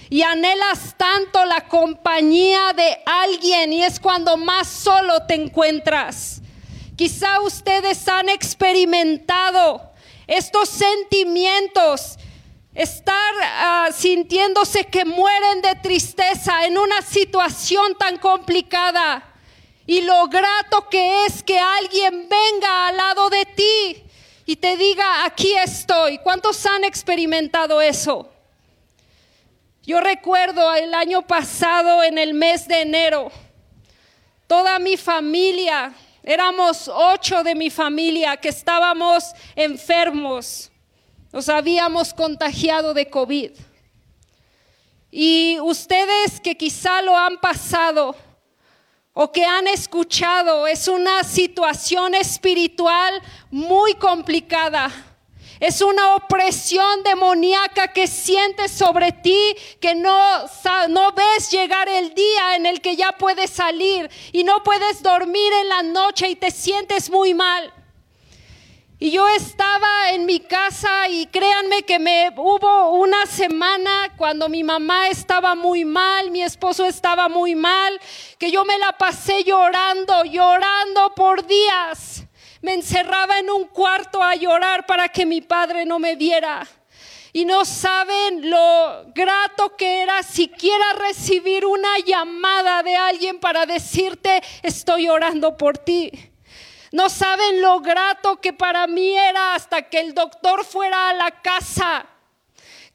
y 0.10 0.22
anhelas 0.22 0.96
tanto 0.98 1.44
la 1.46 1.68
compañía 1.68 2.74
de 2.74 3.00
alguien 3.06 3.74
y 3.74 3.84
es 3.84 4.00
cuando 4.00 4.38
más 4.38 4.68
solo 4.68 5.26
te 5.28 5.34
encuentras. 5.34 6.42
Quizá 6.96 7.42
ustedes 7.42 8.08
han 8.08 8.30
experimentado 8.30 9.82
estos 10.26 10.70
sentimientos 10.70 12.18
estar 12.74 13.34
ah, 13.42 13.90
sintiéndose 13.92 14.86
que 14.86 15.04
mueren 15.04 15.62
de 15.62 15.76
tristeza 15.76 16.66
en 16.66 16.78
una 16.78 17.02
situación 17.02 17.96
tan 17.98 18.18
complicada. 18.18 19.24
Y 19.88 20.02
lo 20.02 20.28
grato 20.28 20.88
que 20.90 21.26
es 21.26 21.42
que 21.42 21.58
alguien 21.58 22.30
venga 22.30 22.88
al 22.88 22.98
lado 22.98 23.30
de 23.30 23.46
ti 23.46 24.07
y 24.48 24.56
te 24.56 24.78
diga, 24.78 25.26
aquí 25.26 25.54
estoy. 25.56 26.20
¿Cuántos 26.20 26.66
han 26.66 26.86
experimentado 26.86 27.82
eso? 27.82 28.32
Yo 29.84 30.00
recuerdo 30.00 30.74
el 30.74 30.94
año 30.94 31.22
pasado, 31.22 32.02
en 32.02 32.18
el 32.18 32.34
mes 32.34 32.66
de 32.66 32.82
enero, 32.82 33.30
toda 34.48 34.80
mi 34.80 34.96
familia, 34.96 35.94
éramos 36.24 36.88
ocho 36.88 37.44
de 37.44 37.56
mi 37.56 37.70
familia 37.70 38.38
que 38.38 38.48
estábamos 38.48 39.26
enfermos, 39.54 40.72
nos 41.34 41.50
habíamos 41.50 42.14
contagiado 42.14 42.94
de 42.94 43.10
COVID. 43.10 43.52
Y 45.12 45.60
ustedes 45.60 46.40
que 46.40 46.56
quizá 46.56 47.02
lo 47.02 47.18
han 47.18 47.38
pasado 47.38 48.16
o 49.20 49.32
que 49.32 49.44
han 49.44 49.68
escuchado, 49.68 50.68
es 50.68 50.88
una 50.88 51.24
situación 51.24 52.14
espiritual 52.14 53.20
muy 53.50 53.96
complicada 53.96 54.92
es 55.60 55.82
una 55.82 56.16
opresión 56.16 57.02
demoníaca 57.04 57.88
que 57.88 58.06
sientes 58.06 58.72
sobre 58.72 59.12
ti, 59.12 59.56
que 59.80 59.96
no, 59.96 60.16
no 60.90 61.12
ves 61.14 61.50
llegar 61.50 61.90
el 61.90 62.14
día 62.14 62.56
en 62.56 62.68
el 62.68 62.80
que 62.80 62.96
ya 62.96 63.12
puedes 63.14 63.50
salir 63.50 64.08
y 64.32 64.44
no 64.44 64.62
puedes 64.64 65.02
dormir 65.02 65.52
en 65.62 65.70
la 65.70 65.82
noche 65.82 66.30
y 66.30 66.36
te 66.36 66.52
sientes 66.52 67.10
muy 67.10 67.34
mal. 67.34 67.74
Y 69.00 69.12
yo 69.12 69.28
estaba 69.28 70.10
en 70.12 70.26
mi 70.26 70.40
casa 70.40 71.08
y 71.08 71.28
créanme 71.28 71.84
que 71.84 72.00
me 72.00 72.34
hubo 72.36 72.94
una 72.94 73.28
semana 73.28 74.12
cuando 74.18 74.50
mi 74.50 74.64
mamá 74.64 75.10
estaba 75.10 75.54
muy 75.54 75.86
mal, 75.86 76.32
mi 76.32 76.42
esposo 76.42 76.84
estaba 76.84 77.30
muy 77.30 77.54
mal, 77.54 78.00
que 78.40 78.50
yo 78.50 78.66
me 78.66 78.80
la 78.80 78.94
pasé 78.94 79.44
llorando, 79.44 80.24
llorando 80.24 81.14
por 81.14 81.46
días. 81.46 82.24
Me 82.64 82.74
encerraba 82.74 83.38
en 83.38 83.52
un 83.52 83.66
cuarto 83.66 84.24
a 84.24 84.34
llorar 84.34 84.88
para 84.88 85.10
que 85.10 85.28
mi 85.28 85.42
padre 85.42 85.86
no 85.86 86.00
me 86.00 86.16
viera. 86.16 86.68
Y 87.34 87.46
no 87.46 87.66
saben 87.66 88.50
lo 88.50 89.04
grato 89.14 89.76
que 89.76 90.02
era 90.02 90.24
siquiera 90.24 90.94
recibir 90.94 91.68
una 91.68 92.00
llamada 92.00 92.82
de 92.82 92.96
alguien 92.96 93.40
para 93.40 93.68
decirte, 93.68 94.42
estoy 94.64 95.08
orando 95.08 95.56
por 95.56 95.78
ti. 95.78 96.12
No 96.92 97.10
saben 97.10 97.62
lo 97.62 97.80
grato 97.80 98.38
que 98.38 98.54
para 98.54 98.88
mí 98.88 99.18
era 99.18 99.56
hasta 99.56 99.84
que 99.84 100.00
el 100.00 100.14
doctor 100.14 100.66
fuera 100.66 101.10
a 101.10 101.14
la 101.14 101.32
casa 101.42 102.06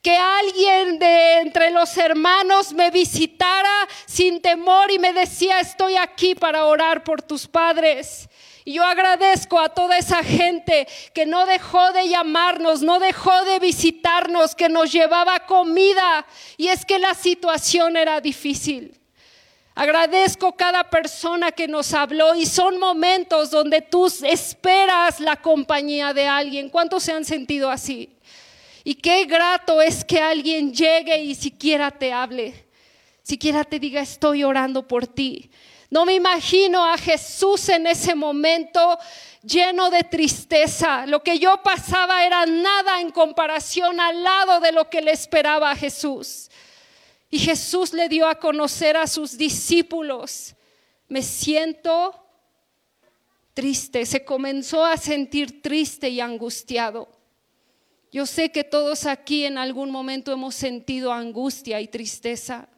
que 0.03 0.17
alguien 0.17 0.99
de 0.99 1.37
entre 1.37 1.71
los 1.71 1.95
hermanos 1.97 2.73
me 2.73 2.91
visitara 2.91 3.87
sin 4.05 4.41
temor 4.41 4.91
y 4.91 4.99
me 4.99 5.13
decía, 5.13 5.61
estoy 5.61 5.95
aquí 5.95 6.35
para 6.35 6.65
orar 6.65 7.05
por 7.05 7.21
tus 7.21 7.47
padres. 7.47 8.27
Y 8.65 8.73
yo 8.73 8.83
agradezco 8.83 9.59
a 9.59 9.69
toda 9.69 9.97
esa 9.97 10.21
gente 10.21 10.87
que 11.13 11.25
no 11.25 11.45
dejó 11.45 11.93
de 11.93 12.09
llamarnos, 12.09 12.81
no 12.81 12.99
dejó 12.99 13.45
de 13.45 13.59
visitarnos, 13.59 14.55
que 14.55 14.67
nos 14.67 14.91
llevaba 14.91 15.39
comida. 15.45 16.25
Y 16.57 16.67
es 16.67 16.85
que 16.85 16.99
la 16.99 17.13
situación 17.13 17.95
era 17.95 18.19
difícil. 18.19 18.99
Agradezco 19.75 20.55
cada 20.55 20.83
persona 20.83 21.51
que 21.51 21.67
nos 21.67 21.93
habló 21.93 22.35
y 22.35 22.45
son 22.45 22.79
momentos 22.79 23.49
donde 23.49 23.81
tú 23.81 24.05
esperas 24.23 25.19
la 25.19 25.35
compañía 25.35 26.13
de 26.13 26.27
alguien. 26.27 26.69
¿Cuántos 26.69 27.03
se 27.03 27.11
han 27.11 27.25
sentido 27.25 27.71
así? 27.71 28.15
Y 28.83 28.95
qué 28.95 29.25
grato 29.25 29.81
es 29.81 30.05
que 30.05 30.19
alguien 30.19 30.73
llegue 30.73 31.23
y 31.23 31.33
siquiera 31.33 31.89
te 31.89 32.13
hable, 32.13 32.65
siquiera 33.23 33.63
te 33.63 33.79
diga 33.79 34.01
estoy 34.01 34.43
orando 34.43 34.87
por 34.87 35.07
ti. 35.07 35.49
No 35.89 36.05
me 36.05 36.13
imagino 36.13 36.85
a 36.85 36.97
Jesús 36.97 37.69
en 37.69 37.87
ese 37.87 38.13
momento 38.13 38.97
lleno 39.41 39.89
de 39.89 40.03
tristeza. 40.03 41.05
Lo 41.05 41.23
que 41.23 41.39
yo 41.39 41.61
pasaba 41.63 42.25
era 42.25 42.45
nada 42.45 42.99
en 42.99 43.11
comparación 43.11 43.99
al 43.99 44.21
lado 44.21 44.59
de 44.59 44.71
lo 44.71 44.89
que 44.89 45.01
le 45.01 45.11
esperaba 45.11 45.71
a 45.71 45.75
Jesús. 45.75 46.49
Y 47.33 47.39
Jesús 47.39 47.93
le 47.93 48.09
dio 48.09 48.27
a 48.27 48.35
conocer 48.35 48.95
a 48.95 49.07
sus 49.07 49.39
discípulos, 49.39 50.53
me 51.07 51.23
siento 51.23 52.13
triste, 53.55 54.05
se 54.05 54.23
comenzó 54.23 54.85
a 54.85 54.97
sentir 54.97 55.63
triste 55.63 56.09
y 56.09 56.21
angustiado. 56.21 57.09
Yo 58.11 58.27
sé 58.27 58.51
que 58.51 58.63
todos 58.63 59.07
aquí 59.07 59.45
en 59.45 59.57
algún 59.57 59.89
momento 59.89 60.31
hemos 60.31 60.53
sentido 60.53 61.11
angustia 61.11 61.81
y 61.81 61.87
tristeza. 61.87 62.69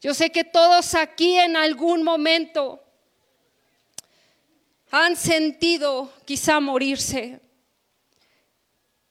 Yo 0.00 0.14
sé 0.14 0.30
que 0.30 0.44
todos 0.44 0.94
aquí 0.94 1.36
en 1.36 1.56
algún 1.56 2.04
momento 2.04 2.84
han 4.92 5.16
sentido 5.16 6.12
quizá 6.24 6.60
morirse. 6.60 7.40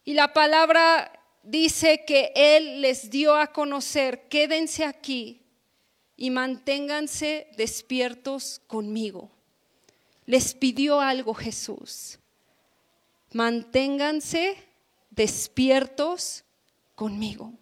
Y 0.05 0.13
la 0.13 0.31
palabra 0.31 1.11
dice 1.45 2.03
que 2.05 2.31
Él 2.35 2.81
les 2.81 3.09
dio 3.09 3.35
a 3.35 3.47
conocer, 3.47 4.27
quédense 4.27 4.83
aquí 4.83 5.41
y 6.17 6.29
manténganse 6.29 7.47
despiertos 7.55 8.61
conmigo. 8.67 9.31
Les 10.25 10.53
pidió 10.53 10.99
algo 10.99 11.33
Jesús. 11.33 12.19
Manténganse 13.31 14.57
despiertos 15.11 16.43
conmigo. 16.95 17.53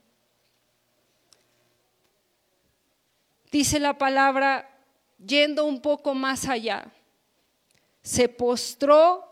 dice 3.54 3.80
la 3.80 3.96
palabra, 4.00 4.68
yendo 5.24 5.66
un 5.66 5.80
poco 5.80 6.16
más 6.16 6.50
allá, 6.50 6.92
se 8.02 8.28
postró 8.28 9.24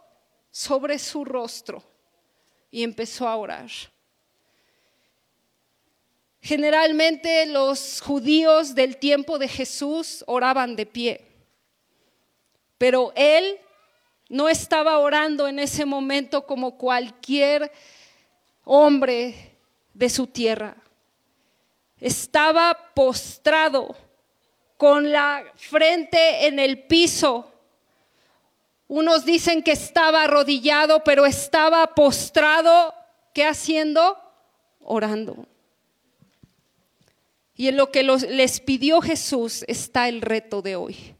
sobre 0.52 1.00
su 1.00 1.26
rostro 1.26 1.84
y 2.70 2.84
empezó 2.84 3.28
a 3.28 3.36
orar. 3.36 3.70
Generalmente 6.41 7.45
los 7.45 8.01
judíos 8.01 8.73
del 8.73 8.97
tiempo 8.97 9.38
de 9.38 9.47
Jesús 9.47 10.23
oraban 10.25 10.75
de 10.75 10.88
pie, 10.88 11.25
pero 12.80 13.13
él 13.15 13.60
no 14.27 14.49
estaba 14.49 14.97
orando 14.97 15.47
en 15.47 15.60
ese 15.60 15.86
momento 15.86 16.47
como 16.47 16.77
cualquier 16.77 17.71
hombre 18.63 19.56
de 19.93 20.10
su 20.10 20.25
tierra. 20.25 20.75
Estaba 21.99 22.75
postrado 22.95 23.95
con 24.77 25.12
la 25.12 25.43
frente 25.56 26.47
en 26.47 26.58
el 26.58 26.84
piso. 26.88 27.51
Unos 28.88 29.25
dicen 29.25 29.62
que 29.62 29.73
estaba 29.73 30.23
arrodillado, 30.23 31.04
pero 31.04 31.27
estaba 31.27 31.93
postrado, 31.93 32.95
¿qué 33.32 33.45
haciendo? 33.45 34.17
Orando. 34.80 35.45
Y 37.62 37.67
en 37.67 37.78
lo 37.78 37.91
que 37.91 38.02
les 38.02 38.60
pidió 38.60 39.02
Jesús 39.02 39.63
está 39.67 40.10
el 40.10 40.21
reto 40.21 40.63
de 40.63 40.76
hoy. 40.76 41.15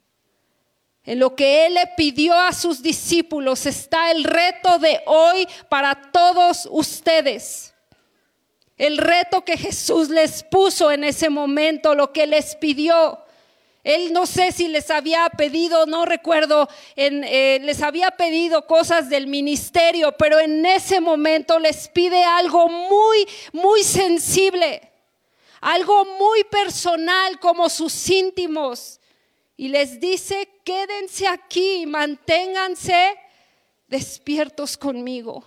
En 1.06 1.20
lo 1.20 1.36
que 1.36 1.68
Él 1.68 1.76
le 1.76 1.86
pidió 1.96 2.34
a 2.34 2.52
sus 2.52 2.82
discípulos 2.82 3.68
está 3.68 4.10
el 4.10 4.24
reto 4.24 4.80
de 4.80 5.02
hoy 5.06 5.48
para 5.70 5.94
todos 6.12 6.68
ustedes. 6.72 7.76
El 8.76 8.98
reto 8.98 9.46
que 9.46 9.56
Jesús 9.56 10.10
les 10.10 10.42
puso 10.42 10.90
en 10.90 11.04
ese 11.04 11.30
momento, 11.30 11.94
lo 11.94 12.12
que 12.12 12.26
les 12.26 12.56
pidió. 12.56 13.20
Él 13.84 14.12
no 14.12 14.26
sé 14.26 14.52
si 14.52 14.68
les 14.68 14.90
había 14.90 15.30
pedido, 15.30 15.86
no 15.86 16.06
recuerdo, 16.06 16.68
eh, 16.96 17.60
les 17.62 17.84
había 17.84 18.10
pedido 18.10 18.66
cosas 18.66 19.10
del 19.10 19.28
ministerio, 19.28 20.14
pero 20.14 20.40
en 20.40 20.66
ese 20.66 21.02
momento 21.02 21.60
les 21.60 21.88
pide 21.88 22.24
algo 22.24 22.68
muy, 22.68 23.28
muy 23.54 23.84
sensible, 23.84 24.91
algo 25.62 26.04
muy 26.18 26.44
personal 26.46 27.40
como 27.40 27.70
sus 27.70 28.10
íntimos. 28.10 29.00
Y 29.56 29.70
les 29.70 30.00
dice, 30.00 30.50
quédense 30.66 31.28
aquí, 31.28 31.86
manténganse 31.86 33.16
despiertos 33.88 34.76
conmigo. 34.76 35.46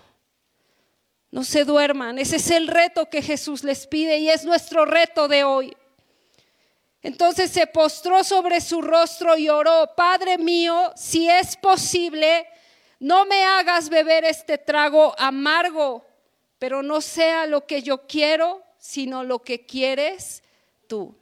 No 1.33 1.43
se 1.43 1.65
duerman. 1.65 2.19
Ese 2.19 2.37
es 2.37 2.51
el 2.53 2.69
reto 2.69 3.11
que 3.11 3.21
Jesús 3.21 3.65
les 3.65 3.89
pide 3.89 4.19
y 4.19 4.31
es 4.31 4.45
nuestro 4.45 4.85
reto 4.85 5.27
de 5.27 5.43
hoy. 5.43 5.77
Entonces 7.03 7.51
se 7.51 7.67
postró 7.67 8.23
sobre 8.23 8.61
su 8.61 8.81
rostro 8.81 9.37
y 9.37 9.49
oró, 9.49 9.91
Padre 9.97 10.39
mío, 10.39 10.93
si 10.95 11.29
es 11.29 11.57
posible, 11.57 12.47
no 13.01 13.27
me 13.27 13.45
hagas 13.45 13.89
beber 13.89 14.25
este 14.25 14.57
trago 14.57 15.15
amargo, 15.19 16.07
pero 16.59 16.83
no 16.83 17.01
sea 17.01 17.47
lo 17.47 17.67
que 17.67 17.83
yo 17.83 18.07
quiero, 18.07 18.63
sino 18.85 19.25
lo 19.25 19.39
que 19.39 19.65
quieres 19.65 20.43
tú. 20.87 21.15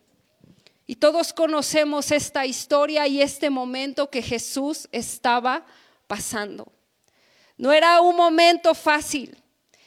Y 0.85 0.97
todos 0.97 1.33
conocemos 1.33 2.11
esta 2.11 2.45
historia 2.45 3.07
y 3.07 3.23
este 3.23 3.51
momento 3.51 4.11
que 4.11 4.21
Jesús 4.21 4.89
estaba 4.91 5.65
pasando. 6.09 6.73
No 7.57 7.73
era 7.73 8.01
un 8.01 8.17
momento 8.17 8.75
fácil. 8.75 9.41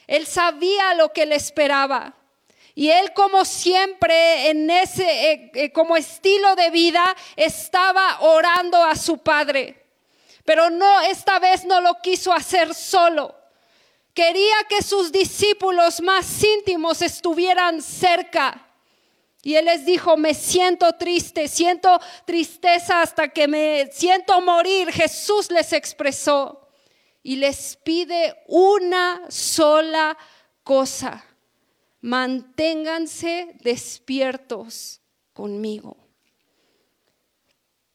Él 0.06 0.26
sabía 0.26 0.94
lo 0.94 1.12
que 1.12 1.26
le 1.26 1.34
esperaba. 1.34 2.14
Y 2.74 2.88
él 2.88 3.12
como 3.12 3.44
siempre 3.44 4.48
en 4.48 4.70
ese 4.70 5.32
eh, 5.32 5.50
eh, 5.54 5.72
como 5.72 5.98
estilo 5.98 6.56
de 6.56 6.70
vida 6.70 7.14
estaba 7.36 8.20
orando 8.20 8.82
a 8.82 8.96
su 8.96 9.18
padre. 9.18 9.84
Pero 10.46 10.70
no 10.70 11.02
esta 11.02 11.38
vez 11.38 11.66
no 11.66 11.82
lo 11.82 11.96
quiso 11.96 12.32
hacer 12.32 12.74
solo. 12.74 13.35
Quería 14.16 14.64
que 14.66 14.82
sus 14.82 15.12
discípulos 15.12 16.00
más 16.00 16.42
íntimos 16.42 17.02
estuvieran 17.02 17.82
cerca. 17.82 18.66
Y 19.42 19.56
él 19.56 19.66
les 19.66 19.84
dijo, 19.84 20.16
me 20.16 20.32
siento 20.32 20.90
triste, 20.94 21.48
siento 21.48 22.00
tristeza 22.24 23.02
hasta 23.02 23.28
que 23.28 23.46
me 23.46 23.90
siento 23.92 24.40
morir. 24.40 24.90
Jesús 24.90 25.50
les 25.50 25.70
expresó 25.74 26.66
y 27.22 27.36
les 27.36 27.76
pide 27.84 28.42
una 28.46 29.20
sola 29.28 30.16
cosa. 30.64 31.22
Manténganse 32.00 33.54
despiertos 33.60 35.02
conmigo. 35.34 35.94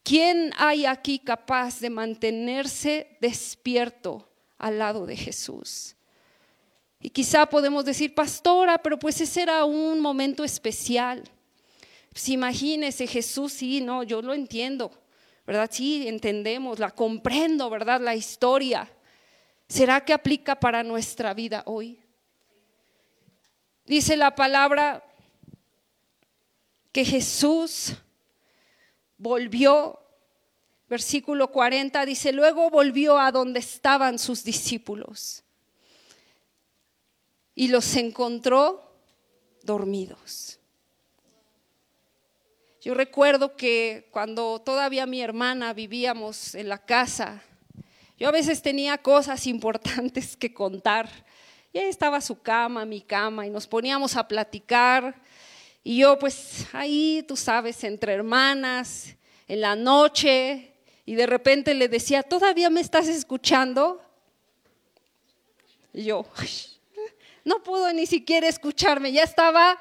¿Quién 0.04 0.52
hay 0.56 0.86
aquí 0.86 1.18
capaz 1.18 1.80
de 1.80 1.90
mantenerse 1.90 3.18
despierto 3.20 4.28
al 4.56 4.78
lado 4.78 5.04
de 5.04 5.16
Jesús? 5.16 5.96
Y 7.04 7.10
quizá 7.10 7.46
podemos 7.46 7.84
decir, 7.84 8.14
pastora, 8.14 8.78
pero 8.78 8.96
pues 8.96 9.20
ese 9.20 9.42
era 9.42 9.64
un 9.64 9.98
momento 9.98 10.44
especial. 10.44 11.24
Pues 12.12 12.28
imagínese 12.28 13.08
Jesús, 13.08 13.54
sí, 13.54 13.80
no, 13.80 14.04
yo 14.04 14.22
lo 14.22 14.32
entiendo, 14.32 14.92
¿verdad? 15.44 15.68
Sí, 15.72 16.06
entendemos, 16.06 16.78
la 16.78 16.92
comprendo, 16.92 17.68
¿verdad? 17.68 18.00
La 18.00 18.14
historia. 18.14 18.88
¿Será 19.66 20.04
que 20.04 20.12
aplica 20.12 20.60
para 20.60 20.84
nuestra 20.84 21.34
vida 21.34 21.64
hoy? 21.66 21.98
Dice 23.84 24.16
la 24.16 24.36
palabra 24.36 25.02
que 26.92 27.04
Jesús 27.04 27.94
volvió, 29.18 29.98
versículo 30.88 31.50
40 31.50 32.06
dice, 32.06 32.32
luego 32.32 32.70
volvió 32.70 33.18
a 33.18 33.32
donde 33.32 33.58
estaban 33.58 34.20
sus 34.20 34.44
discípulos 34.44 35.41
y 37.54 37.68
los 37.68 37.96
encontró 37.96 38.82
dormidos. 39.62 40.58
Yo 42.80 42.94
recuerdo 42.94 43.56
que 43.56 44.08
cuando 44.10 44.60
todavía 44.60 45.06
mi 45.06 45.20
hermana 45.20 45.72
vivíamos 45.72 46.54
en 46.54 46.68
la 46.68 46.78
casa, 46.78 47.42
yo 48.18 48.28
a 48.28 48.32
veces 48.32 48.60
tenía 48.60 48.98
cosas 48.98 49.46
importantes 49.48 50.36
que 50.36 50.52
contar. 50.52 51.08
Y 51.72 51.78
ahí 51.78 51.88
estaba 51.88 52.20
su 52.20 52.40
cama, 52.40 52.84
mi 52.84 53.00
cama, 53.00 53.46
y 53.46 53.50
nos 53.50 53.66
poníamos 53.66 54.16
a 54.16 54.26
platicar. 54.26 55.14
Y 55.84 55.98
yo 55.98 56.18
pues 56.18 56.66
ahí, 56.72 57.24
tú 57.26 57.36
sabes, 57.36 57.82
entre 57.84 58.12
hermanas, 58.12 59.14
en 59.48 59.60
la 59.60 59.74
noche, 59.74 60.72
y 61.04 61.14
de 61.14 61.26
repente 61.26 61.74
le 61.74 61.88
decía, 61.88 62.22
¿todavía 62.22 62.70
me 62.70 62.80
estás 62.80 63.08
escuchando? 63.08 64.00
Y 65.92 66.04
yo, 66.04 66.24
no 67.44 67.62
pudo 67.62 67.92
ni 67.92 68.06
siquiera 68.06 68.48
escucharme, 68.48 69.12
ya 69.12 69.22
estaba 69.22 69.78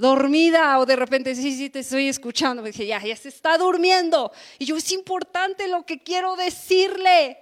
dormida 0.00 0.78
o 0.78 0.86
de 0.86 0.96
repente, 0.96 1.34
sí, 1.34 1.54
sí, 1.56 1.70
te 1.70 1.80
estoy 1.80 2.08
escuchando. 2.08 2.62
Me 2.62 2.70
dije, 2.70 2.86
ya, 2.86 3.02
ya 3.02 3.14
se 3.16 3.28
está 3.28 3.58
durmiendo. 3.58 4.32
Y 4.58 4.64
yo, 4.64 4.76
es 4.76 4.90
importante 4.92 5.68
lo 5.68 5.84
que 5.84 6.02
quiero 6.02 6.36
decirle. 6.36 7.38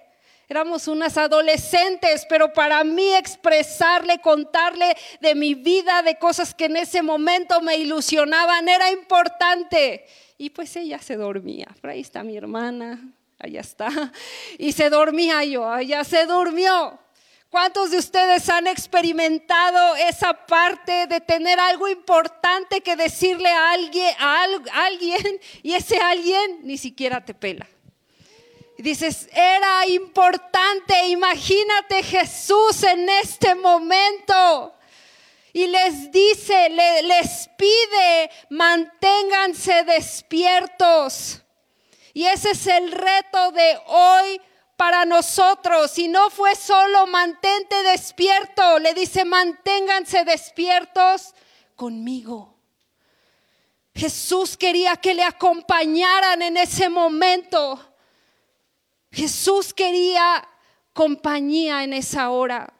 Éramos 0.49 0.89
unas 0.89 1.19
adolescentes, 1.19 2.27
pero 2.29 2.53
para 2.53 2.83
mí 2.83 3.15
expresarle, 3.15 4.19
contarle 4.21 4.97
de 5.21 5.35
mi 5.35 5.55
vida, 5.55 6.03
de 6.03 6.19
cosas 6.19 6.55
que 6.55 6.65
en 6.65 6.77
ese 6.77 7.03
momento 7.03 7.61
me 7.61 7.77
ilusionaban, 7.77 8.69
era 8.69 8.91
importante. 8.91 10.07
Y 10.39 10.51
pues 10.51 10.75
ella 10.77 10.99
se 11.01 11.17
dormía. 11.17 11.69
Por 11.81 11.91
ahí 11.91 12.01
está 12.01 12.23
mi 12.23 12.37
hermana, 12.37 13.13
allá 13.39 13.61
está. 13.61 14.13
Y 14.59 14.73
se 14.73 14.89
dormía 14.89 15.45
yo, 15.45 15.77
ella 15.77 16.03
se 16.03 16.25
durmió. 16.27 16.99
¿Cuántos 17.51 17.91
de 17.91 17.97
ustedes 17.97 18.47
han 18.51 18.67
experimentado 18.67 19.97
esa 19.97 20.35
parte 20.35 21.07
de 21.07 21.21
tener 21.21 21.59
algo 21.59 21.89
importante 21.89 22.83
que 22.83 22.95
decirle 22.95 23.49
a 23.49 23.71
alguien, 23.71 25.41
y 25.63 25.73
ese 25.73 25.97
alguien 25.99 26.61
ni 26.63 26.77
siquiera 26.77 27.25
te 27.25 27.33
pela? 27.33 27.67
Y 28.77 28.83
dices, 28.83 29.29
era 29.33 29.87
importante, 29.87 31.09
imagínate 31.09 32.03
Jesús 32.03 32.83
en 32.83 33.09
este 33.09 33.55
momento. 33.55 34.75
Y 35.53 35.67
les 35.67 36.13
dice, 36.13 36.69
les 36.69 37.49
pide, 37.57 38.31
manténganse 38.51 39.85
despiertos. 39.85 41.43
Y 42.13 42.27
ese 42.27 42.51
es 42.51 42.67
el 42.67 42.93
reto 42.93 43.51
de 43.53 43.79
hoy 43.87 44.41
para 44.79 45.05
nosotros. 45.05 45.99
Y 45.99 46.07
no 46.07 46.31
fue 46.31 46.55
solo 46.55 47.09
mantente 47.09 47.83
despierto, 47.83 48.79
le 48.79 48.95
dice 48.95 49.25
manténganse 49.25 50.25
despiertos 50.25 51.35
conmigo. 51.75 52.55
Jesús 53.93 54.57
quería 54.57 54.97
que 54.97 55.15
le 55.15 55.25
acompañaran 55.25 56.41
en 56.43 56.57
ese 56.57 56.89
momento. 56.89 57.81
Jesús 59.11 59.75
quería 59.75 60.49
compañía 60.93 61.83
en 61.83 61.93
esa 61.93 62.31
hora. 62.31 62.73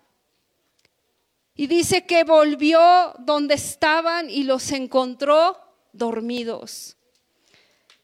Y 1.57 1.67
dice 1.67 2.07
que 2.07 2.23
volvió 2.23 2.81
donde 3.19 3.55
estaban 3.55 4.31
y 4.31 4.45
los 4.45 4.71
encontró 4.71 5.59
dormidos 5.93 6.98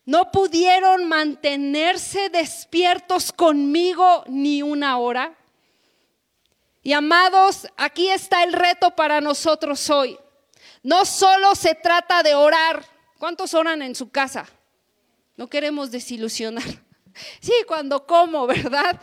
no 0.06 0.30
pudieron 0.30 1.06
mantenerse 1.06 2.28
despiertos 2.28 3.32
conmigo 3.32 4.24
ni 4.26 4.62
una 4.62 4.98
hora. 4.98 5.34
Y 6.82 6.92
amados, 6.92 7.66
aquí 7.76 8.10
está 8.10 8.42
el 8.42 8.52
reto 8.52 8.90
para 8.90 9.20
nosotros 9.22 9.88
hoy. 9.88 10.18
No 10.82 11.06
solo 11.06 11.54
se 11.54 11.74
trata 11.74 12.22
de 12.22 12.34
orar. 12.34 12.84
¿Cuántos 13.18 13.54
oran 13.54 13.80
en 13.80 13.94
su 13.94 14.10
casa? 14.10 14.46
No 15.36 15.48
queremos 15.48 15.90
desilusionar. 15.90 16.83
Sí, 17.40 17.52
cuando 17.66 18.06
como, 18.06 18.46
¿verdad? 18.48 19.00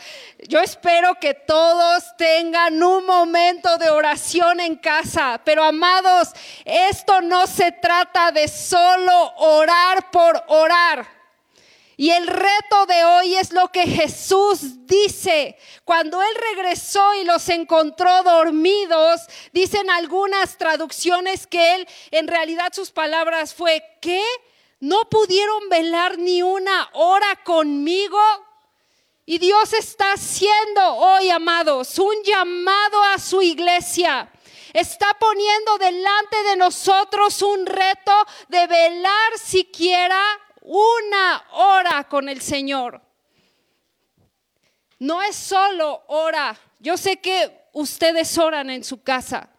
Yo 0.47 0.59
espero 0.59 1.15
que 1.15 1.33
todos 1.33 2.03
tengan 2.17 2.81
un 2.81 3.05
momento 3.05 3.77
de 3.77 3.89
oración 3.89 4.59
en 4.59 4.75
casa, 4.75 5.41
pero 5.43 5.63
amados, 5.63 6.29
esto 6.65 7.21
no 7.21 7.47
se 7.47 7.71
trata 7.71 8.31
de 8.31 8.47
solo 8.47 9.33
orar 9.37 10.11
por 10.11 10.43
orar. 10.47 11.21
Y 12.01 12.09
el 12.09 12.25
reto 12.25 12.87
de 12.87 13.05
hoy 13.05 13.35
es 13.35 13.51
lo 13.51 13.67
que 13.67 13.85
Jesús 13.85 14.87
dice. 14.87 15.55
Cuando 15.85 16.19
Él 16.19 16.35
regresó 16.55 17.13
y 17.13 17.25
los 17.25 17.47
encontró 17.49 18.23
dormidos, 18.23 19.21
dicen 19.53 19.87
algunas 19.87 20.57
traducciones 20.57 21.45
que 21.45 21.75
Él, 21.75 21.87
en 22.09 22.27
realidad 22.27 22.73
sus 22.73 22.89
palabras 22.89 23.53
fue, 23.53 23.83
¿qué? 24.01 24.23
No 24.81 25.07
pudieron 25.09 25.69
velar 25.69 26.17
ni 26.17 26.41
una 26.41 26.89
hora 26.93 27.37
conmigo. 27.43 28.19
Y 29.25 29.37
Dios 29.37 29.73
está 29.73 30.13
haciendo 30.13 30.95
hoy, 30.95 31.29
amados, 31.29 31.97
un 31.99 32.15
llamado 32.23 33.03
a 33.03 33.19
su 33.19 33.41
iglesia. 33.43 34.29
Está 34.73 35.13
poniendo 35.19 35.77
delante 35.77 36.43
de 36.43 36.55
nosotros 36.55 37.41
un 37.43 37.65
reto 37.67 38.11
de 38.49 38.65
velar 38.65 39.37
siquiera 39.37 40.19
una 40.61 41.45
hora 41.51 42.07
con 42.07 42.27
el 42.27 42.41
Señor. 42.41 43.01
No 44.97 45.21
es 45.21 45.35
solo 45.35 46.03
hora. 46.07 46.57
Yo 46.79 46.97
sé 46.97 47.17
que 47.17 47.67
ustedes 47.73 48.35
oran 48.39 48.71
en 48.71 48.83
su 48.83 49.03
casa 49.03 49.49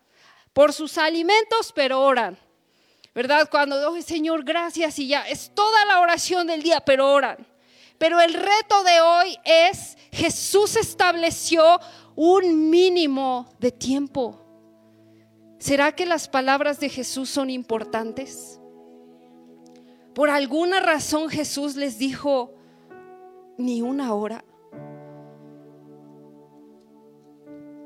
por 0.53 0.73
sus 0.73 0.99
alimentos, 0.99 1.73
pero 1.73 2.01
oran. 2.01 2.42
¿Verdad? 3.15 3.49
Cuando, 3.51 3.91
oh, 3.91 4.01
Señor, 4.03 4.45
gracias 4.45 4.99
y 4.99 5.09
ya, 5.09 5.29
es 5.29 5.51
toda 5.55 5.85
la 5.87 6.01
oración 6.01 6.47
del 6.47 6.63
día, 6.63 6.81
pero 6.81 7.13
oran. 7.13 7.47
Pero 7.99 8.21
el 8.21 8.35
reto 8.35 8.83
de 8.85 9.01
hoy 9.01 9.39
es, 9.45 9.97
Jesús 10.11 10.77
estableció 10.77 11.79
un 12.17 12.71
mínimo 12.71 13.49
de 13.61 13.71
tiempo. 13.71 14.39
¿Será 15.59 15.93
que 15.93 16.07
las 16.07 16.29
palabras 16.29 16.81
de 16.81 16.89
Jesús 16.89 17.31
son 17.31 17.49
importantes? 17.49 18.59
Por 20.15 20.29
alguna 20.29 20.81
razón 20.81 21.29
Jesús 21.29 21.77
les 21.77 21.99
dijo, 21.99 22.55
ni 23.57 23.83
una 23.83 24.15
hora. 24.15 24.45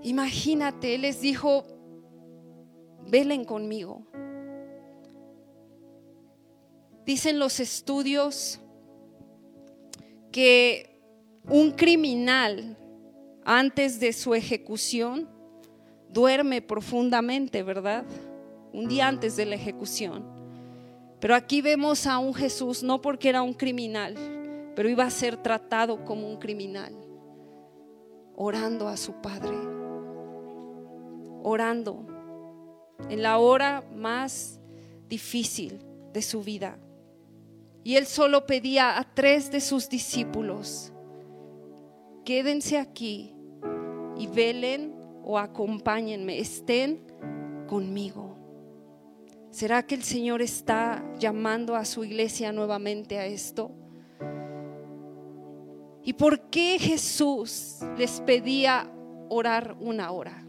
Imagínate, 0.03 0.97
les 0.99 1.21
dijo, 1.21 1.67
velen 3.09 3.45
conmigo. 3.45 4.07
Dicen 7.07 7.39
los 7.39 7.61
estudios 7.61 8.61
que 10.33 11.01
un 11.49 11.71
criminal 11.71 12.77
antes 13.45 13.99
de 14.01 14.13
su 14.13 14.35
ejecución 14.35 15.31
duerme 16.11 16.61
profundamente, 16.61 17.63
¿verdad? 17.63 18.05
un 18.77 18.89
día 18.89 19.09
antes 19.09 19.37
de 19.37 19.47
la 19.47 19.55
ejecución. 19.55 20.23
Pero 21.19 21.35
aquí 21.35 21.63
vemos 21.63 22.07
a 22.07 22.19
un 22.19 22.35
Jesús 22.35 22.83
no 22.83 23.01
porque 23.01 23.31
era 23.31 23.41
un 23.41 23.55
criminal, 23.55 24.15
pero 24.75 24.91
iba 24.91 25.05
a 25.05 25.11
ser 25.11 25.39
tratado 25.39 26.05
como 26.05 26.29
un 26.29 26.37
criminal, 26.37 26.95
orando 28.35 28.87
a 28.87 28.99
su 28.99 29.15
Padre, 29.23 29.57
orando 31.43 32.07
en 33.09 33.23
la 33.23 33.39
hora 33.39 33.83
más 33.95 34.61
difícil 35.09 35.81
de 36.13 36.21
su 36.21 36.43
vida. 36.43 36.79
Y 37.87 37.95
él 37.95 38.07
solo 38.07 38.47
pedía 38.47 38.99
a 38.99 39.05
tres 39.05 39.53
de 39.53 39.61
sus 39.61 39.89
discípulos, 39.89 40.93
quédense 42.25 42.79
aquí 42.79 43.33
y 44.19 44.27
velen 44.27 44.93
o 45.23 45.39
acompáñenme, 45.39 46.41
estén 46.41 47.07
conmigo. 47.69 48.37
¿Será 49.53 49.87
que 49.87 49.95
el 49.95 50.03
Señor 50.03 50.43
está 50.43 51.01
llamando 51.21 51.77
a 51.77 51.85
su 51.85 52.03
iglesia 52.03 52.51
nuevamente 52.51 53.21
a 53.21 53.27
esto? 53.27 53.71
¿Y 56.03 56.13
por 56.15 56.51
qué 56.51 56.81
Jesús 56.81 57.77
les 57.97 58.21
pedía 58.23 58.91
orar 59.29 59.77
una 59.79 60.11
hora? 60.11 60.45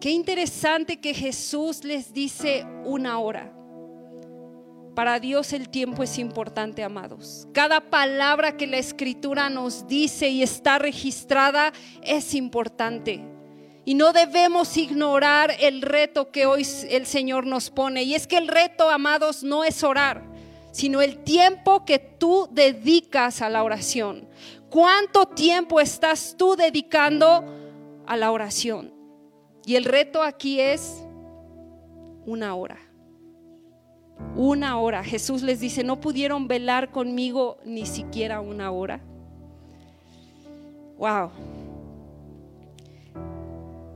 Qué 0.00 0.08
interesante 0.08 1.02
que 1.02 1.12
Jesús 1.12 1.84
les 1.84 2.14
dice 2.14 2.64
una 2.86 3.18
hora. 3.18 3.57
Para 4.98 5.20
Dios 5.20 5.52
el 5.52 5.68
tiempo 5.68 6.02
es 6.02 6.18
importante, 6.18 6.82
amados. 6.82 7.46
Cada 7.52 7.80
palabra 7.88 8.56
que 8.56 8.66
la 8.66 8.78
escritura 8.78 9.48
nos 9.48 9.86
dice 9.86 10.28
y 10.28 10.42
está 10.42 10.80
registrada 10.80 11.72
es 12.02 12.34
importante. 12.34 13.24
Y 13.84 13.94
no 13.94 14.12
debemos 14.12 14.76
ignorar 14.76 15.54
el 15.60 15.82
reto 15.82 16.32
que 16.32 16.46
hoy 16.46 16.66
el 16.90 17.06
Señor 17.06 17.46
nos 17.46 17.70
pone. 17.70 18.02
Y 18.02 18.16
es 18.16 18.26
que 18.26 18.38
el 18.38 18.48
reto, 18.48 18.90
amados, 18.90 19.44
no 19.44 19.62
es 19.62 19.84
orar, 19.84 20.24
sino 20.72 21.00
el 21.00 21.18
tiempo 21.18 21.84
que 21.84 22.00
tú 22.00 22.48
dedicas 22.50 23.40
a 23.40 23.48
la 23.50 23.62
oración. 23.62 24.28
¿Cuánto 24.68 25.26
tiempo 25.26 25.78
estás 25.78 26.34
tú 26.36 26.56
dedicando 26.56 27.44
a 28.04 28.16
la 28.16 28.32
oración? 28.32 28.92
Y 29.64 29.76
el 29.76 29.84
reto 29.84 30.24
aquí 30.24 30.60
es 30.60 31.04
una 32.26 32.56
hora 32.56 32.87
una 34.36 34.78
hora. 34.78 35.02
Jesús 35.04 35.42
les 35.42 35.60
dice, 35.60 35.84
no 35.84 36.00
pudieron 36.00 36.48
velar 36.48 36.90
conmigo 36.90 37.58
ni 37.64 37.86
siquiera 37.86 38.40
una 38.40 38.70
hora. 38.70 39.00
Wow. 40.98 41.30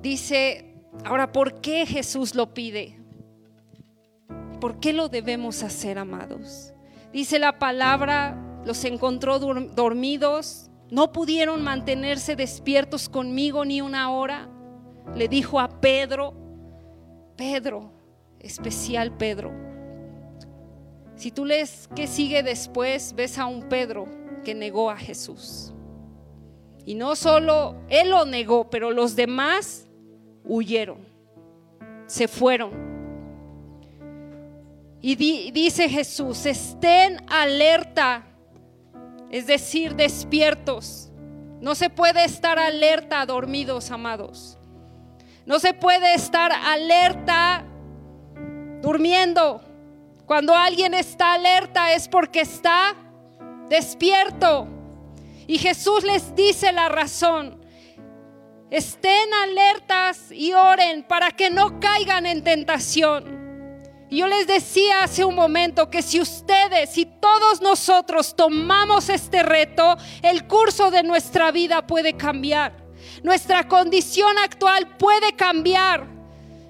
Dice, 0.03 0.75
ahora, 1.05 1.33
¿por 1.33 1.61
qué 1.61 1.87
Jesús 1.87 2.35
lo 2.35 2.55
pide? 2.55 2.99
¿Por 4.61 4.79
qué 4.79 4.93
lo 4.93 5.09
debemos 5.09 5.63
hacer, 5.63 5.99
amados? 5.99 6.73
Dice 7.13 7.39
la 7.39 7.59
palabra, 7.59 8.37
los 8.65 8.85
encontró 8.85 9.39
dormidos, 9.39 10.71
no 10.91 11.13
pudieron 11.13 11.63
mantenerse 11.63 12.37
despiertos 12.37 13.09
conmigo 13.09 13.65
ni 13.65 13.81
una 13.81 14.11
hora. 14.11 14.49
Le 15.15 15.27
dijo 15.27 15.59
a 15.59 15.81
Pedro, 15.81 16.35
Pedro, 17.37 17.93
especial 18.39 19.17
Pedro, 19.17 19.53
si 21.23 21.31
tú 21.31 21.45
lees 21.45 21.89
qué 21.95 22.09
sigue 22.09 22.43
después, 22.43 23.15
ves 23.15 23.39
a 23.39 23.47
un 23.47 23.69
Pedro 23.69 24.09
que 24.45 24.57
negó 24.57 24.91
a 24.91 24.97
Jesús. 24.97 25.73
Y 26.85 26.97
no 26.97 27.15
solo 27.15 27.77
él 27.89 28.11
lo 28.11 28.25
negó, 28.25 28.69
pero 28.69 28.91
los 28.91 29.15
demás 29.15 29.87
huyeron, 30.45 31.07
se 32.07 32.27
fueron. 32.27 32.73
Y 35.01 35.15
dice 35.53 35.89
Jesús, 35.89 36.45
estén 36.45 37.19
alerta, 37.29 38.27
es 39.31 39.47
decir, 39.47 39.95
despiertos. 39.95 41.13
No 41.61 41.77
se 41.77 41.89
puede 41.89 42.25
estar 42.25 42.59
alerta 42.59 43.25
dormidos, 43.27 43.93
amados. 43.93 44.59
No 45.47 45.61
se 45.61 45.73
puede 45.73 46.15
estar 46.15 46.51
alerta 46.51 47.65
durmiendo. 48.83 49.72
Cuando 50.33 50.57
alguien 50.57 50.95
está 50.95 51.35
alerta 51.35 51.93
es 51.93 52.09
porque 52.09 52.41
está 52.41 52.97
despierto. 53.69 54.67
Y 55.47 55.59
Jesús 55.59 56.05
les 56.05 56.35
dice 56.35 56.73
la 56.73 56.89
razón. 56.89 57.63
Estén 58.71 59.29
alertas 59.35 60.33
y 60.33 60.55
oren 60.55 61.03
para 61.03 61.33
que 61.33 61.51
no 61.51 61.79
caigan 61.79 62.25
en 62.25 62.43
tentación. 62.43 63.83
Yo 64.11 64.27
les 64.27 64.47
decía 64.47 65.05
hace 65.05 65.23
un 65.23 65.35
momento 65.35 65.91
que 65.91 66.01
si 66.01 66.19
ustedes 66.19 66.97
y 66.97 67.05
todos 67.05 67.61
nosotros 67.61 68.35
tomamos 68.35 69.11
este 69.11 69.43
reto, 69.43 69.99
el 70.23 70.47
curso 70.47 70.91
de 70.91 71.03
nuestra 71.03 71.51
vida 71.51 71.87
puede 71.87 72.15
cambiar. 72.15 72.73
Nuestra 73.23 73.69
condición 73.69 74.39
actual 74.39 74.97
puede 74.97 75.35
cambiar. 75.35 76.12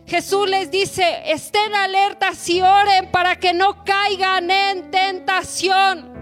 Jesús 0.07 0.49
les 0.49 0.71
dice, 0.71 1.23
estén 1.33 1.75
alertas 1.75 2.49
y 2.49 2.61
oren 2.61 3.11
para 3.11 3.37
que 3.37 3.53
no 3.53 3.85
caigan 3.85 4.51
en 4.51 4.91
tentación. 4.91 6.13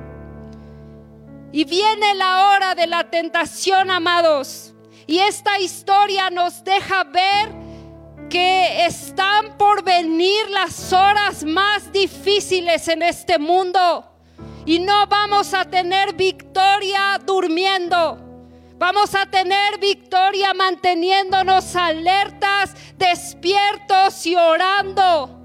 Y 1.52 1.64
viene 1.64 2.14
la 2.14 2.48
hora 2.48 2.74
de 2.74 2.86
la 2.86 3.10
tentación, 3.10 3.90
amados. 3.90 4.74
Y 5.06 5.18
esta 5.18 5.58
historia 5.58 6.30
nos 6.30 6.62
deja 6.62 7.02
ver 7.04 7.50
que 8.28 8.86
están 8.86 9.58
por 9.58 9.82
venir 9.82 10.48
las 10.50 10.92
horas 10.92 11.42
más 11.42 11.92
difíciles 11.92 12.86
en 12.86 13.02
este 13.02 13.38
mundo. 13.38 14.06
Y 14.64 14.78
no 14.78 15.06
vamos 15.08 15.52
a 15.52 15.64
tener 15.64 16.14
victoria 16.14 17.18
durmiendo. 17.26 18.29
Vamos 18.80 19.14
a 19.14 19.26
tener 19.26 19.78
victoria 19.78 20.54
manteniéndonos 20.54 21.76
alertas, 21.76 22.74
despiertos 22.96 24.24
y 24.24 24.34
orando. 24.36 25.38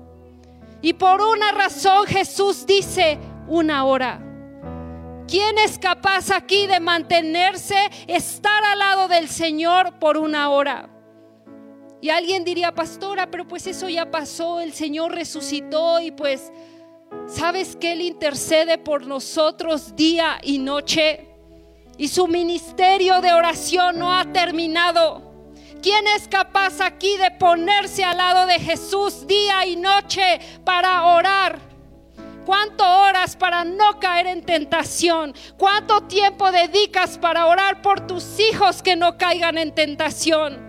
Y 0.81 0.93
por 0.93 1.19
una 1.19 1.51
razón 1.51 2.05
Jesús 2.05 2.65
dice 2.65 3.19
una 3.49 3.83
hora. 3.83 4.21
¿Quién 5.27 5.57
es 5.57 5.77
capaz 5.77 6.31
aquí 6.31 6.65
de 6.65 6.79
mantenerse, 6.79 7.75
estar 8.07 8.63
al 8.63 8.79
lado 8.79 9.09
del 9.09 9.27
Señor 9.27 9.99
por 9.99 10.15
una 10.15 10.49
hora? 10.49 10.89
Y 11.99 12.11
alguien 12.11 12.45
diría, 12.45 12.73
pastora, 12.73 13.29
pero 13.29 13.45
pues 13.45 13.67
eso 13.67 13.89
ya 13.89 14.09
pasó, 14.09 14.61
el 14.61 14.71
Señor 14.71 15.11
resucitó 15.11 15.99
y 15.99 16.11
pues, 16.11 16.53
¿sabes 17.27 17.75
que 17.75 17.91
Él 17.91 17.99
intercede 17.99 18.77
por 18.77 19.05
nosotros 19.05 19.93
día 19.93 20.37
y 20.41 20.57
noche? 20.57 21.34
Y 21.97 22.07
su 22.07 22.27
ministerio 22.27 23.21
de 23.21 23.33
oración 23.33 23.99
no 23.99 24.15
ha 24.15 24.25
terminado. 24.31 25.33
¿Quién 25.81 26.07
es 26.07 26.27
capaz 26.27 26.81
aquí 26.81 27.15
de 27.17 27.31
ponerse 27.31 28.03
al 28.03 28.17
lado 28.17 28.47
de 28.47 28.59
Jesús 28.59 29.27
día 29.27 29.65
y 29.67 29.75
noche 29.75 30.39
para 30.63 31.03
orar? 31.05 31.59
¿Cuánto 32.45 32.83
horas 32.83 33.35
para 33.35 33.63
no 33.63 33.99
caer 33.99 34.27
en 34.27 34.43
tentación? 34.43 35.33
¿Cuánto 35.57 36.01
tiempo 36.01 36.51
dedicas 36.51 37.17
para 37.17 37.47
orar 37.47 37.81
por 37.81 38.05
tus 38.05 38.39
hijos 38.39 38.83
que 38.83 38.95
no 38.95 39.17
caigan 39.17 39.57
en 39.57 39.73
tentación? 39.73 40.59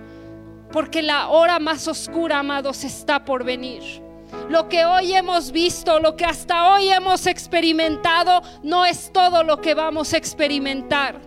Porque 0.72 1.02
la 1.02 1.28
hora 1.28 1.58
más 1.58 1.86
oscura, 1.86 2.38
amados, 2.38 2.84
está 2.84 3.24
por 3.24 3.44
venir. 3.44 4.05
Lo 4.48 4.68
que 4.68 4.84
hoy 4.84 5.12
hemos 5.12 5.50
visto, 5.50 5.98
lo 5.98 6.16
que 6.16 6.24
hasta 6.24 6.72
hoy 6.72 6.88
hemos 6.88 7.26
experimentado, 7.26 8.42
no 8.62 8.84
es 8.84 9.12
todo 9.12 9.42
lo 9.42 9.60
que 9.60 9.74
vamos 9.74 10.12
a 10.12 10.18
experimentar. 10.18 11.20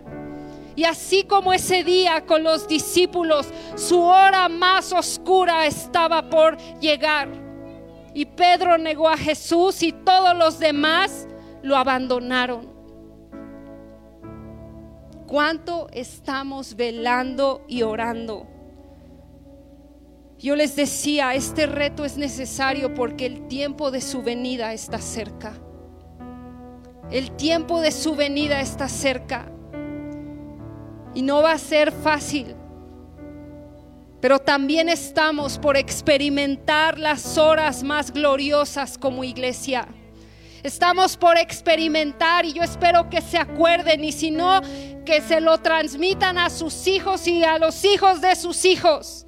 Y 0.74 0.84
así 0.84 1.24
como 1.24 1.52
ese 1.52 1.84
día 1.84 2.24
con 2.24 2.42
los 2.42 2.66
discípulos, 2.66 3.46
su 3.76 4.00
hora 4.00 4.48
más 4.48 4.92
oscura 4.92 5.66
estaba 5.66 6.30
por 6.30 6.56
llegar. 6.80 7.28
Y 8.14 8.24
Pedro 8.24 8.78
negó 8.78 9.08
a 9.08 9.18
Jesús 9.18 9.82
y 9.82 9.92
todos 9.92 10.34
los 10.34 10.58
demás 10.58 11.28
lo 11.62 11.76
abandonaron. 11.76 12.72
¿Cuánto 15.26 15.88
estamos 15.92 16.74
velando 16.74 17.64
y 17.68 17.82
orando? 17.82 18.46
Yo 20.40 20.56
les 20.56 20.74
decía, 20.74 21.34
este 21.34 21.66
reto 21.66 22.06
es 22.06 22.16
necesario 22.16 22.94
porque 22.94 23.26
el 23.26 23.46
tiempo 23.46 23.90
de 23.90 24.00
su 24.00 24.22
venida 24.22 24.72
está 24.72 24.98
cerca. 24.98 25.52
El 27.10 27.32
tiempo 27.32 27.82
de 27.82 27.92
su 27.92 28.16
venida 28.16 28.62
está 28.62 28.88
cerca. 28.88 29.52
Y 31.14 31.20
no 31.20 31.42
va 31.42 31.52
a 31.52 31.58
ser 31.58 31.92
fácil. 31.92 32.56
Pero 34.22 34.38
también 34.38 34.88
estamos 34.88 35.58
por 35.58 35.76
experimentar 35.76 36.98
las 36.98 37.36
horas 37.36 37.82
más 37.82 38.10
gloriosas 38.10 38.96
como 38.96 39.24
iglesia. 39.24 39.88
Estamos 40.62 41.18
por 41.18 41.36
experimentar 41.36 42.46
y 42.46 42.54
yo 42.54 42.62
espero 42.62 43.10
que 43.10 43.20
se 43.20 43.36
acuerden 43.36 44.04
y 44.04 44.12
si 44.12 44.30
no, 44.30 44.62
que 45.04 45.20
se 45.20 45.42
lo 45.42 45.58
transmitan 45.58 46.38
a 46.38 46.48
sus 46.48 46.86
hijos 46.86 47.26
y 47.26 47.44
a 47.44 47.58
los 47.58 47.84
hijos 47.84 48.22
de 48.22 48.34
sus 48.36 48.64
hijos 48.64 49.26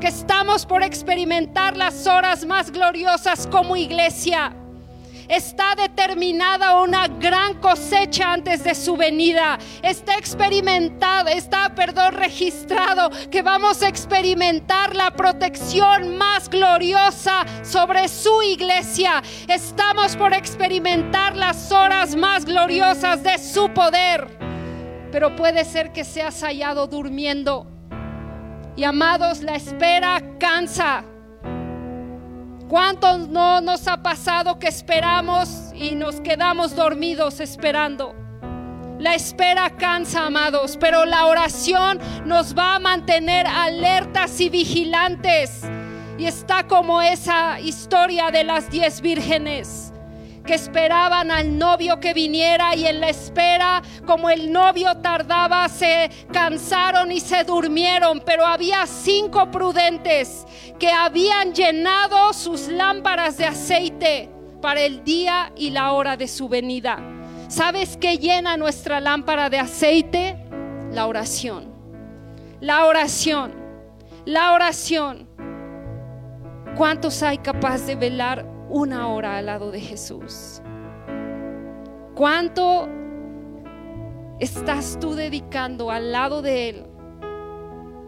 que 0.00 0.08
estamos 0.08 0.64
por 0.66 0.82
experimentar 0.82 1.76
las 1.76 2.06
horas 2.06 2.44
más 2.46 2.70
gloriosas 2.70 3.46
como 3.46 3.76
iglesia. 3.76 4.54
Está 5.28 5.74
determinada 5.74 6.80
una 6.80 7.06
gran 7.06 7.60
cosecha 7.60 8.32
antes 8.32 8.64
de 8.64 8.74
su 8.74 8.96
venida. 8.96 9.58
Está 9.82 10.16
experimentado, 10.16 11.28
está, 11.28 11.74
perdón, 11.74 12.14
registrado 12.14 13.10
que 13.30 13.42
vamos 13.42 13.82
a 13.82 13.88
experimentar 13.88 14.96
la 14.96 15.10
protección 15.10 16.16
más 16.16 16.48
gloriosa 16.48 17.44
sobre 17.62 18.08
su 18.08 18.40
iglesia. 18.42 19.22
Estamos 19.48 20.16
por 20.16 20.32
experimentar 20.32 21.36
las 21.36 21.70
horas 21.72 22.16
más 22.16 22.46
gloriosas 22.46 23.22
de 23.22 23.36
su 23.36 23.68
poder. 23.74 24.38
Pero 25.12 25.36
puede 25.36 25.66
ser 25.66 25.92
que 25.92 26.04
seas 26.04 26.42
hallado 26.42 26.86
durmiendo. 26.86 27.77
Y 28.78 28.84
amados, 28.84 29.42
la 29.42 29.56
espera 29.56 30.22
cansa. 30.38 31.02
¿Cuántos 32.68 33.28
no 33.28 33.60
nos 33.60 33.88
ha 33.88 34.04
pasado 34.04 34.60
que 34.60 34.68
esperamos 34.68 35.72
y 35.74 35.96
nos 35.96 36.20
quedamos 36.20 36.76
dormidos 36.76 37.40
esperando? 37.40 38.14
La 39.00 39.16
espera 39.16 39.70
cansa, 39.70 40.26
amados, 40.26 40.76
pero 40.78 41.06
la 41.06 41.26
oración 41.26 41.98
nos 42.24 42.56
va 42.56 42.76
a 42.76 42.78
mantener 42.78 43.48
alertas 43.48 44.40
y 44.40 44.48
vigilantes. 44.48 45.62
Y 46.16 46.26
está 46.26 46.68
como 46.68 47.02
esa 47.02 47.58
historia 47.58 48.30
de 48.30 48.44
las 48.44 48.70
diez 48.70 49.00
vírgenes 49.00 49.92
que 50.48 50.54
esperaban 50.54 51.30
al 51.30 51.58
novio 51.58 52.00
que 52.00 52.14
viniera 52.14 52.74
y 52.74 52.86
en 52.86 53.00
la 53.00 53.10
espera, 53.10 53.82
como 54.06 54.30
el 54.30 54.50
novio 54.50 54.96
tardaba, 54.96 55.68
se 55.68 56.08
cansaron 56.32 57.12
y 57.12 57.20
se 57.20 57.44
durmieron, 57.44 58.22
pero 58.24 58.46
había 58.46 58.86
cinco 58.86 59.50
prudentes 59.50 60.46
que 60.78 60.90
habían 60.90 61.52
llenado 61.52 62.32
sus 62.32 62.68
lámparas 62.68 63.36
de 63.36 63.44
aceite 63.44 64.30
para 64.62 64.80
el 64.80 65.04
día 65.04 65.52
y 65.54 65.68
la 65.68 65.92
hora 65.92 66.16
de 66.16 66.26
su 66.26 66.48
venida. 66.48 66.98
¿Sabes 67.48 67.98
qué 67.98 68.16
llena 68.16 68.56
nuestra 68.56 69.00
lámpara 69.00 69.50
de 69.50 69.58
aceite? 69.58 70.46
La 70.90 71.06
oración. 71.08 71.70
La 72.62 72.86
oración. 72.86 73.52
La 74.24 74.54
oración. 74.54 75.28
¿Cuántos 76.74 77.22
hay 77.22 77.36
capaz 77.36 77.80
de 77.80 77.96
velar 77.96 78.57
una 78.68 79.08
hora 79.08 79.38
al 79.38 79.46
lado 79.46 79.70
de 79.70 79.80
Jesús? 79.80 80.62
¿Cuánto 82.14 82.88
estás 84.40 84.98
tú 85.00 85.14
dedicando 85.14 85.90
al 85.90 86.12
lado 86.12 86.42
de 86.42 86.68
Él? 86.68 86.86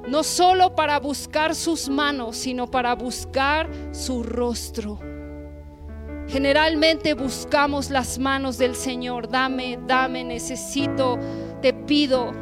No 0.08 0.22
solo 0.24 0.74
para 0.74 0.98
buscar 0.98 1.54
sus 1.54 1.88
manos, 1.88 2.36
sino 2.36 2.70
para 2.70 2.94
buscar 2.94 3.70
su 3.92 4.22
rostro. 4.22 4.98
Generalmente 6.26 7.14
buscamos 7.14 7.90
las 7.90 8.18
manos 8.18 8.56
del 8.56 8.74
Señor. 8.74 9.28
Dame, 9.28 9.78
dame, 9.86 10.24
necesito, 10.24 11.18
te 11.60 11.72
pido. 11.72 12.32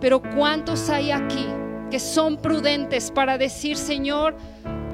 Pero 0.00 0.20
¿cuántos 0.20 0.90
hay 0.90 1.10
aquí 1.10 1.46
que 1.90 2.00
son 2.00 2.36
prudentes 2.36 3.10
para 3.12 3.38
decir, 3.38 3.76
Señor, 3.76 4.36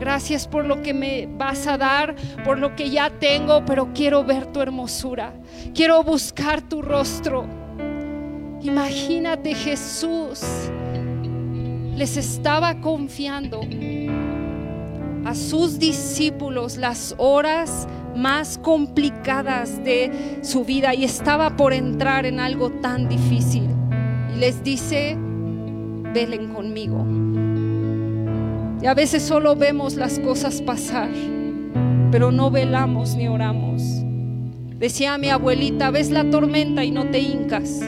Gracias 0.00 0.48
por 0.48 0.64
lo 0.64 0.80
que 0.80 0.94
me 0.94 1.28
vas 1.30 1.66
a 1.66 1.76
dar, 1.76 2.16
por 2.42 2.58
lo 2.58 2.74
que 2.74 2.88
ya 2.88 3.10
tengo, 3.10 3.66
pero 3.66 3.92
quiero 3.92 4.24
ver 4.24 4.46
tu 4.46 4.62
hermosura. 4.62 5.34
Quiero 5.74 6.02
buscar 6.02 6.62
tu 6.62 6.80
rostro. 6.80 7.44
Imagínate 8.62 9.54
Jesús 9.54 10.40
les 11.94 12.16
estaba 12.16 12.80
confiando 12.80 13.60
a 15.26 15.34
sus 15.34 15.78
discípulos 15.78 16.78
las 16.78 17.14
horas 17.18 17.86
más 18.16 18.56
complicadas 18.56 19.84
de 19.84 20.38
su 20.40 20.64
vida 20.64 20.94
y 20.94 21.04
estaba 21.04 21.56
por 21.56 21.74
entrar 21.74 22.24
en 22.24 22.40
algo 22.40 22.70
tan 22.70 23.06
difícil. 23.06 23.68
Y 24.34 24.38
les 24.38 24.64
dice, 24.64 25.14
velen 26.14 26.54
conmigo. 26.54 27.04
Y 28.82 28.86
a 28.86 28.94
veces 28.94 29.22
solo 29.22 29.56
vemos 29.56 29.96
las 29.96 30.18
cosas 30.18 30.62
pasar, 30.62 31.10
pero 32.10 32.32
no 32.32 32.50
velamos 32.50 33.14
ni 33.14 33.28
oramos. 33.28 33.82
Decía 34.78 35.18
mi 35.18 35.28
abuelita, 35.28 35.90
ves 35.90 36.10
la 36.10 36.30
tormenta 36.30 36.82
y 36.82 36.90
no 36.90 37.10
te 37.10 37.18
hincas. 37.18 37.82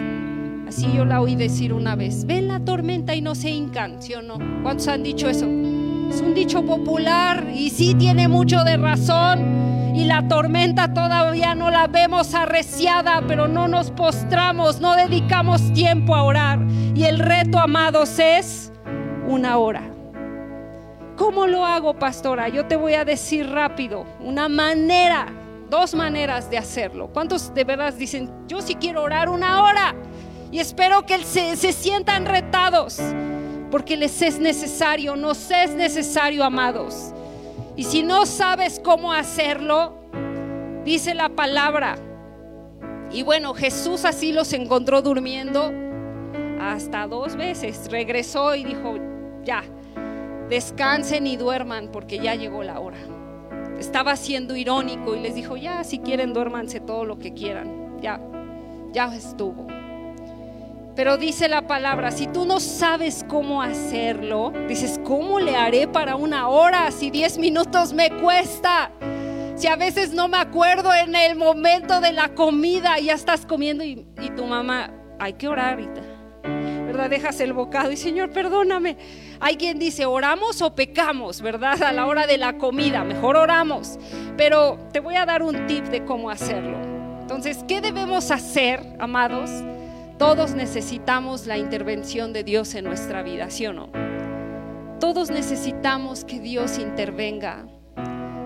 Así 0.68 0.86
yo 0.94 1.06
la 1.06 1.22
oí 1.22 1.34
decir 1.34 1.72
una 1.72 1.96
vez, 1.96 2.26
ven 2.26 2.48
la 2.48 2.60
tormenta 2.60 3.14
y 3.14 3.22
no 3.22 3.34
se 3.34 3.48
hincan, 3.48 4.02
¿sí 4.02 4.12
o 4.14 4.20
no? 4.20 4.38
¿Cuántos 4.62 4.88
han 4.88 5.02
dicho 5.02 5.30
eso? 5.30 5.46
Es 5.46 6.20
un 6.20 6.34
dicho 6.34 6.62
popular 6.66 7.46
y 7.54 7.70
sí 7.70 7.94
tiene 7.94 8.28
mucho 8.28 8.62
de 8.62 8.76
razón. 8.76 9.94
Y 9.94 10.04
la 10.04 10.28
tormenta 10.28 10.92
todavía 10.92 11.54
no 11.54 11.70
la 11.70 11.86
vemos 11.86 12.34
arreciada, 12.34 13.22
pero 13.26 13.48
no 13.48 13.68
nos 13.68 13.90
postramos, 13.90 14.80
no 14.80 14.94
dedicamos 14.94 15.72
tiempo 15.72 16.14
a 16.14 16.22
orar. 16.22 16.60
Y 16.94 17.04
el 17.04 17.18
reto, 17.18 17.58
amados, 17.58 18.18
es 18.18 18.72
una 19.26 19.56
hora. 19.56 19.91
¿Cómo 21.16 21.46
lo 21.46 21.64
hago, 21.64 21.94
pastora? 21.94 22.48
Yo 22.48 22.66
te 22.66 22.76
voy 22.76 22.94
a 22.94 23.04
decir 23.04 23.48
rápido, 23.50 24.06
una 24.20 24.48
manera, 24.48 25.26
dos 25.68 25.94
maneras 25.94 26.50
de 26.50 26.58
hacerlo. 26.58 27.10
¿Cuántos 27.12 27.52
de 27.52 27.64
verdad 27.64 27.92
dicen, 27.92 28.30
yo 28.48 28.62
sí 28.62 28.74
quiero 28.76 29.02
orar 29.02 29.28
una 29.28 29.62
hora? 29.62 29.94
Y 30.50 30.58
espero 30.58 31.04
que 31.04 31.22
se, 31.24 31.56
se 31.56 31.72
sientan 31.72 32.26
retados, 32.26 33.00
porque 33.70 33.96
les 33.96 34.20
es 34.22 34.38
necesario, 34.38 35.16
nos 35.16 35.50
es 35.50 35.70
necesario, 35.74 36.44
amados. 36.44 37.12
Y 37.76 37.84
si 37.84 38.02
no 38.02 38.26
sabes 38.26 38.80
cómo 38.82 39.12
hacerlo, 39.12 39.94
dice 40.84 41.14
la 41.14 41.28
palabra. 41.28 41.96
Y 43.10 43.22
bueno, 43.22 43.54
Jesús 43.54 44.04
así 44.04 44.32
los 44.32 44.52
encontró 44.54 45.02
durmiendo 45.02 45.72
hasta 46.60 47.06
dos 47.06 47.36
veces. 47.36 47.88
Regresó 47.90 48.54
y 48.54 48.64
dijo, 48.64 48.98
ya, 49.44 49.62
descansen 50.52 51.26
y 51.26 51.38
duerman 51.38 51.88
porque 51.90 52.18
ya 52.18 52.34
llegó 52.34 52.62
la 52.62 52.78
hora. 52.78 52.98
Estaba 53.78 54.16
siendo 54.16 54.54
irónico 54.54 55.16
y 55.16 55.20
les 55.20 55.34
dijo, 55.34 55.56
ya, 55.56 55.82
si 55.82 55.98
quieren, 55.98 56.34
duérmanse 56.34 56.78
todo 56.78 57.06
lo 57.06 57.18
que 57.18 57.32
quieran. 57.32 57.96
Ya, 58.02 58.20
ya 58.92 59.06
estuvo. 59.14 59.66
Pero 60.94 61.16
dice 61.16 61.48
la 61.48 61.66
palabra, 61.66 62.10
si 62.10 62.26
tú 62.26 62.44
no 62.44 62.60
sabes 62.60 63.24
cómo 63.26 63.62
hacerlo, 63.62 64.52
dices, 64.68 65.00
¿cómo 65.02 65.40
le 65.40 65.56
haré 65.56 65.88
para 65.88 66.16
una 66.16 66.48
hora 66.48 66.90
si 66.90 67.10
diez 67.10 67.38
minutos 67.38 67.94
me 67.94 68.10
cuesta? 68.10 68.90
Si 69.56 69.68
a 69.68 69.76
veces 69.76 70.12
no 70.12 70.28
me 70.28 70.36
acuerdo 70.36 70.92
en 70.94 71.14
el 71.14 71.34
momento 71.34 72.02
de 72.02 72.12
la 72.12 72.34
comida, 72.34 72.98
ya 72.98 73.14
estás 73.14 73.46
comiendo 73.46 73.84
y, 73.84 74.06
y 74.20 74.30
tu 74.36 74.44
mamá, 74.44 74.92
hay 75.18 75.32
que 75.32 75.48
orar 75.48 75.80
ahorita. 75.80 76.11
¿Verdad? 76.92 77.08
Dejas 77.08 77.40
el 77.40 77.54
bocado 77.54 77.90
y 77.90 77.96
Señor, 77.96 78.30
perdóname. 78.32 78.98
Hay 79.40 79.56
quien 79.56 79.78
dice, 79.78 80.04
oramos 80.04 80.60
o 80.60 80.74
pecamos, 80.74 81.40
¿verdad? 81.40 81.82
A 81.82 81.92
la 81.92 82.04
hora 82.06 82.26
de 82.26 82.36
la 82.36 82.58
comida, 82.58 83.02
mejor 83.02 83.36
oramos. 83.36 83.98
Pero 84.36 84.78
te 84.92 85.00
voy 85.00 85.16
a 85.16 85.24
dar 85.24 85.42
un 85.42 85.66
tip 85.66 85.86
de 85.86 86.04
cómo 86.04 86.28
hacerlo. 86.28 86.76
Entonces, 87.22 87.64
¿qué 87.66 87.80
debemos 87.80 88.30
hacer, 88.30 88.80
amados? 88.98 89.50
Todos 90.18 90.54
necesitamos 90.54 91.46
la 91.46 91.56
intervención 91.56 92.34
de 92.34 92.44
Dios 92.44 92.74
en 92.74 92.84
nuestra 92.84 93.22
vida, 93.22 93.48
¿sí 93.48 93.66
o 93.66 93.72
no? 93.72 93.88
Todos 95.00 95.30
necesitamos 95.30 96.26
que 96.26 96.40
Dios 96.40 96.78
intervenga. 96.78 97.64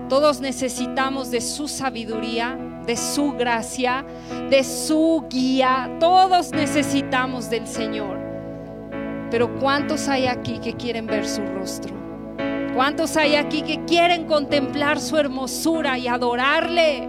Todos 0.07 0.39
necesitamos 0.39 1.31
de 1.31 1.41
su 1.41 1.67
sabiduría, 1.67 2.57
de 2.85 2.95
su 2.95 3.33
gracia, 3.33 4.05
de 4.49 4.63
su 4.63 5.25
guía. 5.29 5.91
Todos 5.99 6.51
necesitamos 6.53 7.49
del 7.49 7.67
Señor. 7.67 8.16
Pero 9.29 9.53
¿cuántos 9.59 10.07
hay 10.07 10.27
aquí 10.27 10.59
que 10.59 10.73
quieren 10.73 11.05
ver 11.05 11.27
su 11.27 11.41
rostro? 11.41 11.93
¿Cuántos 12.75 13.17
hay 13.17 13.35
aquí 13.35 13.61
que 13.63 13.83
quieren 13.85 14.25
contemplar 14.25 14.99
su 14.99 15.17
hermosura 15.17 15.97
y 15.97 16.07
adorarle? 16.07 17.07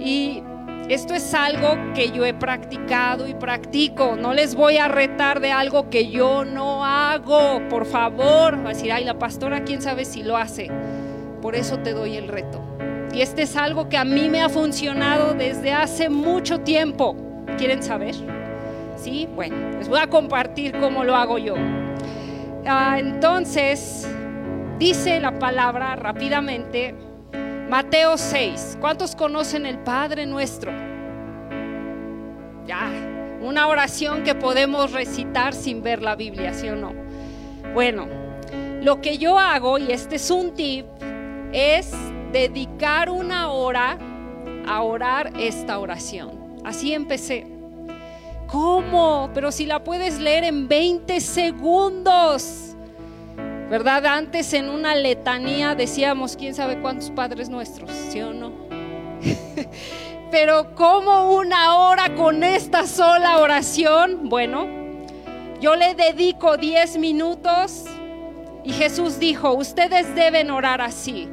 Y 0.00 0.42
esto 0.88 1.14
es 1.14 1.34
algo 1.34 1.76
que 1.94 2.12
yo 2.12 2.24
he 2.24 2.32
practicado 2.32 3.26
y 3.26 3.34
practico. 3.34 4.14
No 4.16 4.34
les 4.34 4.54
voy 4.54 4.76
a 4.76 4.86
retar 4.86 5.40
de 5.40 5.50
algo 5.50 5.90
que 5.90 6.10
yo 6.10 6.44
no 6.44 6.84
hago. 6.84 7.60
Por 7.68 7.86
favor, 7.86 8.58
va 8.58 8.70
a 8.70 8.74
decir, 8.74 8.92
ay, 8.92 9.04
la 9.04 9.18
pastora, 9.18 9.64
quién 9.64 9.82
sabe 9.82 10.04
si 10.04 10.22
lo 10.22 10.36
hace. 10.36 10.70
Por 11.42 11.56
eso 11.56 11.78
te 11.78 11.92
doy 11.92 12.16
el 12.16 12.28
reto. 12.28 12.62
Y 13.12 13.22
este 13.22 13.42
es 13.42 13.56
algo 13.56 13.88
que 13.88 13.96
a 13.96 14.04
mí 14.04 14.28
me 14.28 14.42
ha 14.42 14.48
funcionado 14.48 15.34
desde 15.34 15.72
hace 15.72 16.08
mucho 16.08 16.60
tiempo. 16.60 17.16
¿Quieren 17.56 17.82
saber? 17.82 18.35
¿Sí? 18.96 19.28
Bueno, 19.34 19.56
les 19.78 19.88
voy 19.88 20.00
a 20.00 20.08
compartir 20.08 20.78
cómo 20.80 21.04
lo 21.04 21.14
hago 21.14 21.38
yo. 21.38 21.54
Ah, 22.66 22.98
entonces, 22.98 24.08
dice 24.78 25.20
la 25.20 25.38
palabra 25.38 25.94
rápidamente, 25.96 26.94
Mateo 27.68 28.16
6. 28.16 28.78
¿Cuántos 28.80 29.14
conocen 29.14 29.66
el 29.66 29.78
Padre 29.78 30.26
nuestro? 30.26 30.72
Ya, 32.66 32.90
una 33.40 33.68
oración 33.68 34.24
que 34.24 34.34
podemos 34.34 34.92
recitar 34.92 35.54
sin 35.54 35.82
ver 35.82 36.02
la 36.02 36.16
Biblia, 36.16 36.52
¿sí 36.52 36.68
o 36.68 36.76
no? 36.76 36.92
Bueno, 37.74 38.06
Lo 38.82 39.00
que 39.00 39.18
yo 39.18 39.36
hago, 39.38 39.78
y 39.78 39.90
este 39.90 40.14
es 40.14 40.30
un 40.30 40.54
tip, 40.54 40.86
es 41.52 41.90
dedicar 42.32 43.10
una 43.10 43.50
hora 43.50 43.98
a 44.68 44.82
orar 44.82 45.32
esta 45.40 45.80
oración. 45.80 46.30
Así 46.64 46.94
empecé. 46.94 47.55
¿Cómo? 48.46 49.30
Pero 49.34 49.50
si 49.50 49.66
la 49.66 49.82
puedes 49.82 50.18
leer 50.18 50.44
en 50.44 50.68
20 50.68 51.20
segundos. 51.20 52.74
¿Verdad? 53.68 54.06
Antes 54.06 54.52
en 54.52 54.68
una 54.68 54.94
letanía 54.94 55.74
decíamos, 55.74 56.36
quién 56.36 56.54
sabe 56.54 56.80
cuántos 56.80 57.10
padres 57.10 57.48
nuestros, 57.48 57.90
¿sí 57.90 58.20
o 58.20 58.32
no? 58.32 58.52
Pero 60.30 60.74
¿cómo 60.76 61.34
una 61.34 61.76
hora 61.76 62.14
con 62.14 62.44
esta 62.44 62.86
sola 62.86 63.38
oración? 63.38 64.28
Bueno, 64.28 64.68
yo 65.60 65.74
le 65.74 65.94
dedico 65.94 66.56
10 66.56 66.98
minutos 66.98 67.84
y 68.62 68.72
Jesús 68.72 69.18
dijo, 69.18 69.52
ustedes 69.54 70.14
deben 70.14 70.50
orar 70.50 70.80
así. 70.80 71.28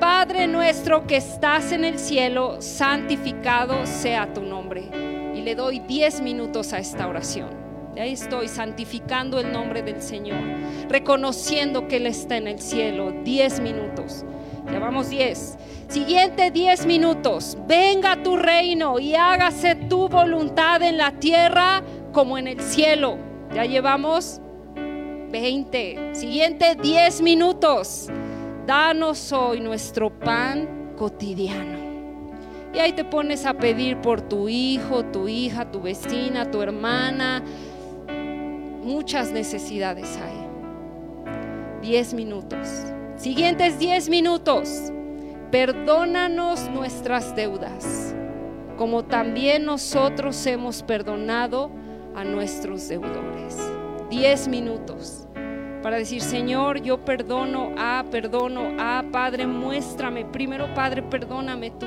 Padre 0.00 0.46
nuestro 0.46 1.06
que 1.06 1.16
estás 1.16 1.72
en 1.72 1.84
el 1.84 1.98
cielo, 1.98 2.60
santificado 2.60 3.86
sea 3.86 4.32
tu 4.34 4.42
nombre. 4.42 5.19
Le 5.40 5.54
doy 5.54 5.80
10 5.80 6.20
minutos 6.20 6.72
a 6.72 6.78
esta 6.78 7.08
oración. 7.08 7.50
Y 7.96 8.00
ahí 8.00 8.12
estoy 8.12 8.48
santificando 8.48 9.40
el 9.40 9.52
nombre 9.52 9.82
del 9.82 10.00
Señor, 10.00 10.38
reconociendo 10.88 11.88
que 11.88 11.96
Él 11.96 12.06
está 12.06 12.36
en 12.36 12.46
el 12.46 12.60
cielo. 12.60 13.12
10 13.24 13.60
minutos. 13.60 14.24
Llevamos 14.70 15.08
10. 15.08 15.58
Siguiente 15.88 16.50
10 16.50 16.86
minutos. 16.86 17.58
Venga 17.66 18.22
tu 18.22 18.36
reino 18.36 19.00
y 19.00 19.14
hágase 19.14 19.74
tu 19.74 20.08
voluntad 20.08 20.82
en 20.82 20.98
la 20.98 21.12
tierra 21.12 21.82
como 22.12 22.38
en 22.38 22.46
el 22.46 22.60
cielo. 22.60 23.18
Ya 23.52 23.64
llevamos 23.64 24.40
20. 25.30 26.14
Siguiente 26.14 26.76
10 26.80 27.22
minutos. 27.22 28.08
Danos 28.66 29.32
hoy 29.32 29.60
nuestro 29.60 30.16
pan 30.16 30.92
cotidiano. 30.96 31.89
Y 32.72 32.78
ahí 32.78 32.92
te 32.92 33.04
pones 33.04 33.46
a 33.46 33.54
pedir 33.54 33.96
por 33.96 34.20
tu 34.20 34.48
hijo, 34.48 35.04
tu 35.04 35.26
hija, 35.26 35.70
tu 35.70 35.80
vecina, 35.80 36.50
tu 36.50 36.62
hermana. 36.62 37.42
Muchas 38.82 39.32
necesidades 39.32 40.16
hay. 40.16 41.80
10 41.82 42.14
minutos. 42.14 42.68
Siguientes 43.16 43.78
10 43.78 44.08
minutos. 44.08 44.92
Perdónanos 45.50 46.70
nuestras 46.70 47.34
deudas, 47.34 48.14
como 48.78 49.04
también 49.04 49.64
nosotros 49.64 50.46
hemos 50.46 50.84
perdonado 50.84 51.72
a 52.14 52.22
nuestros 52.22 52.88
deudores. 52.88 53.58
10 54.10 54.46
minutos 54.46 55.26
para 55.82 55.96
decir, 55.96 56.20
Señor, 56.20 56.82
yo 56.82 57.04
perdono 57.04 57.72
a, 57.76 58.04
perdono 58.10 58.76
a, 58.78 59.02
Padre, 59.10 59.46
muéstrame. 59.46 60.24
Primero, 60.24 60.72
Padre, 60.74 61.02
perdóname 61.02 61.70
tú 61.72 61.86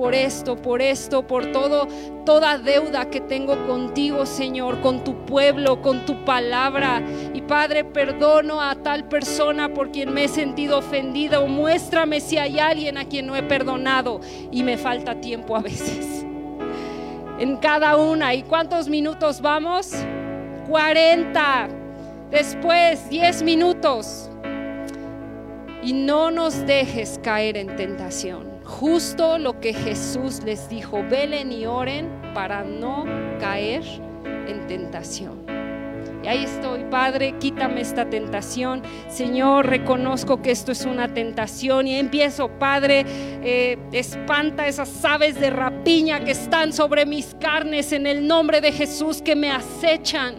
por 0.00 0.14
esto, 0.14 0.56
por 0.56 0.80
esto, 0.80 1.26
por 1.26 1.52
todo, 1.52 1.86
toda 2.24 2.56
deuda 2.56 3.10
que 3.10 3.20
tengo 3.20 3.66
contigo, 3.66 4.24
Señor, 4.24 4.80
con 4.80 5.04
tu 5.04 5.26
pueblo, 5.26 5.82
con 5.82 6.06
tu 6.06 6.24
palabra. 6.24 7.02
Y 7.34 7.42
Padre, 7.42 7.84
perdono 7.84 8.62
a 8.62 8.76
tal 8.76 9.08
persona 9.08 9.74
por 9.74 9.90
quien 9.90 10.14
me 10.14 10.24
he 10.24 10.28
sentido 10.28 10.78
ofendida 10.78 11.40
o 11.40 11.48
muéstrame 11.48 12.20
si 12.20 12.38
hay 12.38 12.58
alguien 12.58 12.96
a 12.96 13.04
quien 13.04 13.26
no 13.26 13.36
he 13.36 13.42
perdonado 13.42 14.22
y 14.50 14.62
me 14.62 14.78
falta 14.78 15.20
tiempo 15.20 15.54
a 15.54 15.60
veces. 15.60 16.24
En 17.38 17.58
cada 17.58 17.98
una. 17.98 18.32
¿Y 18.32 18.42
cuántos 18.42 18.88
minutos 18.88 19.42
vamos? 19.42 19.92
40. 20.70 21.68
Después 22.30 23.06
10 23.10 23.42
minutos. 23.42 24.30
Y 25.82 25.92
no 25.92 26.30
nos 26.30 26.64
dejes 26.64 27.20
caer 27.22 27.58
en 27.58 27.76
tentación. 27.76 28.49
Justo 28.78 29.36
lo 29.36 29.60
que 29.60 29.74
Jesús 29.74 30.42
les 30.44 30.68
dijo, 30.68 31.02
velen 31.10 31.50
y 31.52 31.66
oren 31.66 32.08
para 32.32 32.62
no 32.62 33.04
caer 33.40 33.82
en 34.24 34.66
tentación. 34.68 35.44
Y 36.22 36.28
ahí 36.28 36.44
estoy, 36.44 36.84
Padre, 36.84 37.34
quítame 37.40 37.80
esta 37.80 38.08
tentación. 38.08 38.82
Señor, 39.08 39.66
reconozco 39.66 40.40
que 40.40 40.52
esto 40.52 40.70
es 40.70 40.84
una 40.84 41.12
tentación 41.12 41.88
y 41.88 41.96
empiezo, 41.96 42.48
Padre, 42.48 43.04
eh, 43.42 43.76
espanta 43.92 44.66
esas 44.66 45.04
aves 45.04 45.38
de 45.38 45.50
rapiña 45.50 46.24
que 46.24 46.30
están 46.30 46.72
sobre 46.72 47.04
mis 47.06 47.34
carnes 47.40 47.92
en 47.92 48.06
el 48.06 48.26
nombre 48.26 48.60
de 48.60 48.72
Jesús 48.72 49.20
que 49.20 49.34
me 49.34 49.50
acechan. 49.50 50.36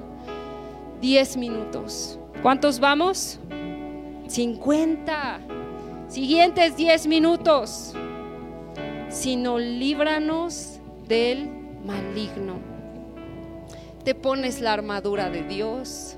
10 1.01 1.37
minutos. 1.37 2.17
¿Cuántos 2.41 2.79
vamos? 2.79 3.39
50. 4.27 5.41
Siguientes 6.07 6.75
10 6.77 7.07
minutos. 7.07 7.93
Sino 9.11 9.59
líbranos 9.59 10.79
del 11.07 11.49
maligno. 11.85 12.59
Te 14.03 14.15
pones 14.15 14.61
la 14.61 14.73
armadura 14.73 15.29
de 15.29 15.43
Dios. 15.43 16.17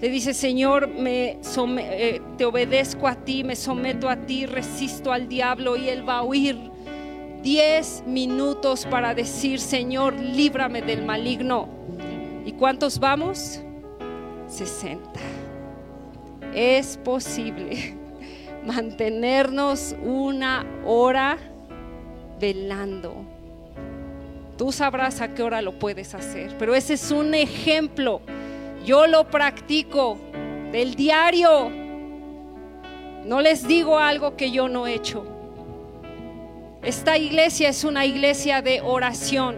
Te 0.00 0.08
dice, 0.08 0.34
Señor, 0.34 0.88
me 0.88 1.38
eh, 1.78 2.20
te 2.36 2.44
obedezco 2.44 3.08
a 3.08 3.16
ti, 3.16 3.42
me 3.44 3.56
someto 3.56 4.08
a 4.08 4.16
ti, 4.26 4.46
resisto 4.46 5.12
al 5.12 5.28
diablo 5.28 5.76
y 5.76 5.88
él 5.88 6.08
va 6.08 6.18
a 6.18 6.22
huir. 6.22 6.58
10 7.42 8.04
minutos 8.06 8.84
para 8.86 9.14
decir, 9.14 9.60
Señor, 9.60 10.14
líbrame 10.18 10.82
del 10.82 11.04
maligno. 11.04 11.68
¿Y 12.44 12.52
cuántos 12.52 12.98
vamos? 12.98 13.60
60. 14.48 15.20
Es 16.54 16.96
posible 16.98 17.96
mantenernos 18.66 19.94
una 20.04 20.66
hora 20.84 21.38
velando. 22.38 23.14
Tú 24.56 24.72
sabrás 24.72 25.20
a 25.20 25.34
qué 25.34 25.42
hora 25.42 25.62
lo 25.62 25.78
puedes 25.78 26.14
hacer, 26.14 26.56
pero 26.58 26.74
ese 26.74 26.94
es 26.94 27.10
un 27.10 27.34
ejemplo. 27.34 28.20
Yo 28.84 29.06
lo 29.06 29.28
practico 29.28 30.18
del 30.72 30.94
diario. 30.94 31.70
No 33.24 33.40
les 33.40 33.66
digo 33.68 33.98
algo 33.98 34.36
que 34.36 34.50
yo 34.50 34.68
no 34.68 34.86
he 34.86 34.94
hecho. 34.94 35.24
Esta 36.82 37.18
iglesia 37.18 37.68
es 37.68 37.84
una 37.84 38.06
iglesia 38.06 38.62
de 38.62 38.80
oración. 38.80 39.56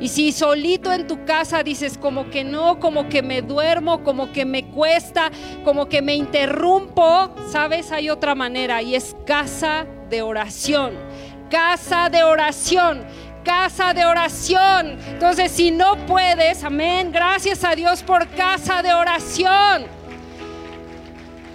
Y 0.00 0.08
si 0.08 0.30
solito 0.30 0.92
en 0.92 1.06
tu 1.08 1.24
casa 1.24 1.62
dices 1.62 1.98
como 1.98 2.30
que 2.30 2.44
no, 2.44 2.78
como 2.78 3.08
que 3.08 3.20
me 3.20 3.42
duermo, 3.42 4.04
como 4.04 4.32
que 4.32 4.44
me 4.44 4.64
cuesta, 4.66 5.30
como 5.64 5.88
que 5.88 6.02
me 6.02 6.14
interrumpo, 6.14 7.30
sabes, 7.50 7.90
hay 7.90 8.08
otra 8.08 8.36
manera 8.36 8.80
y 8.80 8.94
es 8.94 9.16
casa 9.26 9.86
de 10.08 10.22
oración. 10.22 11.07
Casa 11.50 12.08
de 12.08 12.22
oración 12.22 13.06
casa 13.44 13.94
de 13.94 14.04
oración. 14.04 14.98
Entonces, 15.08 15.50
si 15.50 15.70
no 15.70 15.96
puedes, 16.06 16.62
amén, 16.64 17.10
gracias 17.10 17.64
a 17.64 17.74
Dios 17.74 18.02
por 18.02 18.28
casa 18.28 18.82
de 18.82 18.92
oración. 18.92 19.86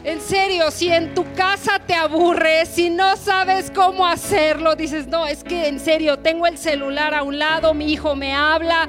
En 0.04 0.20
serio, 0.20 0.72
si 0.72 0.92
en 0.92 1.14
tu 1.14 1.24
casa 1.34 1.80
te 1.80 1.94
aburres, 1.94 2.68
si 2.68 2.90
no 2.90 3.16
sabes 3.16 3.72
cómo 3.72 4.08
hacerlo, 4.08 4.76
dices, 4.76 5.08
no, 5.08 5.28
es 5.28 5.44
que 5.44 5.68
en 5.68 5.80
serio, 5.80 6.18
tengo 6.18 6.48
el 6.48 6.58
celular 6.58 7.14
a 7.14 7.22
un 7.24 7.38
lado, 7.38 7.74
mi 7.74 7.94
hijo 7.94 8.16
me 8.16 8.34
habla, 8.34 8.88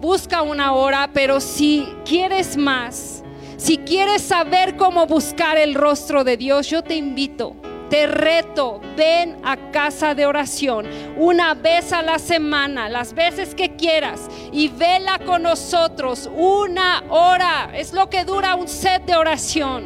busca 0.00 0.42
una 0.42 0.72
hora, 0.72 1.10
pero 1.12 1.40
si 1.40 1.88
quieres 2.04 2.56
más, 2.56 3.24
si 3.56 3.78
quieres 3.78 4.22
saber 4.22 4.76
cómo 4.76 5.06
buscar 5.06 5.56
el 5.56 5.74
rostro 5.74 6.22
de 6.22 6.36
Dios, 6.36 6.68
yo 6.68 6.82
te 6.82 6.94
invito, 6.94 7.56
te 7.92 8.06
reto, 8.06 8.80
ven 8.96 9.36
a 9.44 9.70
casa 9.70 10.14
de 10.14 10.24
oración 10.24 10.86
una 11.18 11.52
vez 11.52 11.92
a 11.92 12.00
la 12.00 12.18
semana, 12.18 12.88
las 12.88 13.12
veces 13.12 13.54
que 13.54 13.76
quieras, 13.76 14.30
y 14.50 14.68
vela 14.68 15.18
con 15.18 15.42
nosotros 15.42 16.30
una 16.34 17.04
hora. 17.10 17.70
Es 17.74 17.92
lo 17.92 18.08
que 18.08 18.24
dura 18.24 18.54
un 18.54 18.66
set 18.66 19.04
de 19.04 19.14
oración. 19.14 19.84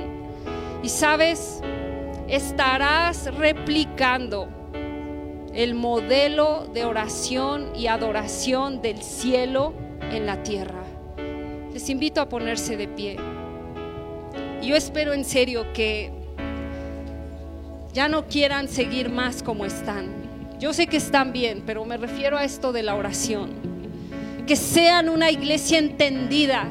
Y 0.84 0.88
sabes, 0.88 1.61
estarás 2.28 3.26
replicando 3.34 4.50
el 5.52 5.74
modelo 5.74 6.68
de 6.72 6.84
oración 6.84 7.74
y 7.74 7.88
adoración 7.88 8.82
del 8.82 9.02
cielo 9.02 9.74
en 10.12 10.26
la 10.26 10.44
tierra. 10.44 10.84
Les 11.72 11.88
invito 11.88 12.20
a 12.20 12.28
ponerse 12.28 12.76
de 12.76 12.86
pie. 12.86 13.16
Yo 14.62 14.76
espero 14.76 15.12
en 15.12 15.24
serio 15.24 15.72
que 15.72 16.15
ya 17.97 18.11
no 18.11 18.26
quieran 18.26 18.68
seguir 18.68 19.09
más 19.09 19.42
como 19.42 19.64
están. 19.64 20.11
Yo 20.59 20.74
sé 20.74 20.86
que 20.86 20.99
están 20.99 21.32
bien, 21.32 21.62
pero 21.64 21.82
me 21.86 21.97
refiero 21.97 22.36
a 22.36 22.44
esto 22.44 22.70
de 22.70 22.82
la 22.82 22.94
oración. 22.94 23.55
Que 24.47 24.55
sean 24.55 25.09
una 25.09 25.30
iglesia 25.30 25.78
entendida, 25.78 26.68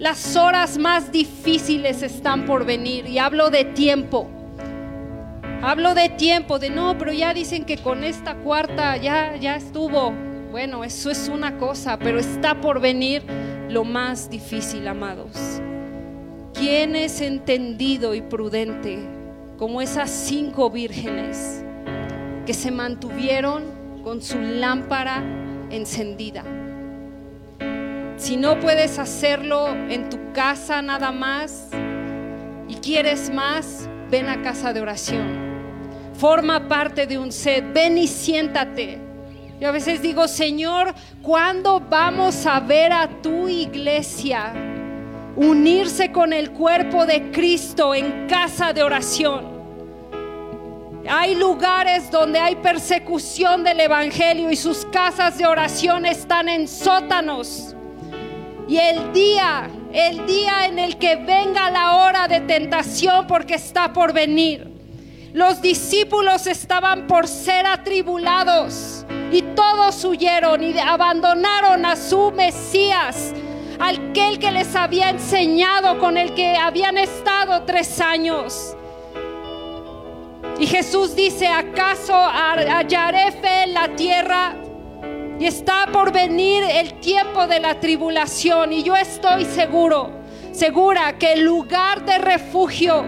las 0.00 0.34
horas 0.34 0.76
más 0.76 1.12
difíciles 1.12 2.02
están 2.02 2.44
por 2.44 2.66
venir 2.66 3.06
y 3.06 3.18
hablo 3.18 3.50
de 3.50 3.64
tiempo. 3.66 4.28
Hablo 5.62 5.94
de 5.94 6.08
tiempo, 6.08 6.58
de 6.58 6.70
no, 6.70 6.98
pero 6.98 7.12
ya 7.12 7.32
dicen 7.32 7.64
que 7.64 7.78
con 7.78 8.02
esta 8.02 8.34
cuarta 8.34 8.96
ya 8.96 9.36
ya 9.36 9.54
estuvo. 9.54 10.12
Bueno, 10.50 10.82
eso 10.82 11.08
es 11.08 11.28
una 11.28 11.56
cosa, 11.56 12.00
pero 12.00 12.18
está 12.18 12.60
por 12.60 12.80
venir 12.80 13.22
lo 13.68 13.84
más 13.84 14.28
difícil, 14.28 14.88
amados. 14.88 15.30
¿Quién 16.52 16.96
es 16.96 17.20
entendido 17.20 18.12
y 18.16 18.22
prudente 18.22 19.13
como 19.58 19.80
esas 19.80 20.10
cinco 20.10 20.70
vírgenes 20.70 21.64
que 22.46 22.54
se 22.54 22.70
mantuvieron 22.70 23.64
con 24.02 24.22
su 24.22 24.38
lámpara 24.40 25.22
encendida? 25.70 26.44
Si 28.16 28.36
no 28.36 28.60
puedes 28.60 28.98
hacerlo 28.98 29.68
en 29.68 30.08
tu 30.08 30.32
casa 30.32 30.80
nada 30.82 31.12
más 31.12 31.68
y 32.68 32.74
quieres 32.76 33.30
más, 33.30 33.88
ven 34.10 34.28
a 34.28 34.42
casa 34.42 34.72
de 34.72 34.80
oración. 34.80 35.44
Forma 36.14 36.68
parte 36.68 37.06
de 37.06 37.18
un 37.18 37.32
set. 37.32 37.64
Ven 37.72 37.98
y 37.98 38.06
siéntate. 38.06 38.98
Yo 39.60 39.68
a 39.68 39.72
veces 39.72 40.00
digo, 40.00 40.28
Señor, 40.28 40.94
¿cuándo 41.22 41.80
vamos 41.80 42.46
a 42.46 42.60
ver 42.60 42.92
a 42.92 43.08
tu 43.20 43.48
iglesia 43.48 44.52
unirse 45.36 46.12
con 46.12 46.32
el 46.32 46.50
cuerpo 46.50 47.06
de 47.06 47.30
Cristo 47.30 47.94
en 47.94 48.26
casa 48.26 48.72
de 48.72 48.82
oración? 48.82 49.54
Hay 51.08 51.34
lugares 51.34 52.10
donde 52.10 52.38
hay 52.38 52.56
persecución 52.56 53.62
del 53.62 53.80
Evangelio 53.80 54.50
y 54.50 54.56
sus 54.56 54.86
casas 54.86 55.36
de 55.36 55.46
oración 55.46 56.06
están 56.06 56.48
en 56.48 56.66
sótanos. 56.66 57.74
Y 58.66 58.78
el 58.78 59.12
día, 59.12 59.68
el 59.92 60.24
día 60.24 60.66
en 60.66 60.78
el 60.78 60.96
que 60.96 61.16
venga 61.16 61.70
la 61.70 61.96
hora 61.96 62.26
de 62.26 62.40
tentación, 62.40 63.26
porque 63.26 63.54
está 63.54 63.92
por 63.92 64.14
venir, 64.14 64.72
los 65.34 65.60
discípulos 65.60 66.46
estaban 66.46 67.06
por 67.06 67.28
ser 67.28 67.66
atribulados 67.66 69.04
y 69.30 69.42
todos 69.42 70.04
huyeron 70.04 70.62
y 70.62 70.78
abandonaron 70.78 71.84
a 71.84 71.96
su 71.96 72.30
Mesías, 72.30 73.34
aquel 73.78 74.38
que 74.38 74.50
les 74.50 74.74
había 74.74 75.10
enseñado, 75.10 75.98
con 75.98 76.16
el 76.16 76.34
que 76.34 76.56
habían 76.56 76.98
estado 76.98 77.62
tres 77.64 78.00
años. 78.00 78.76
Y 80.58 80.66
Jesús 80.66 81.16
dice, 81.16 81.48
¿acaso 81.48 82.14
hallaré 82.14 83.32
fe 83.32 83.64
en 83.64 83.74
la 83.74 83.88
tierra? 83.96 84.54
Y 85.38 85.46
está 85.46 85.88
por 85.92 86.12
venir 86.12 86.62
el 86.62 87.00
tiempo 87.00 87.46
de 87.46 87.58
la 87.58 87.80
tribulación. 87.80 88.72
Y 88.72 88.82
yo 88.84 88.94
estoy 88.94 89.44
seguro, 89.44 90.10
segura 90.52 91.18
que 91.18 91.32
el 91.32 91.44
lugar 91.44 92.04
de 92.04 92.18
refugio 92.18 93.04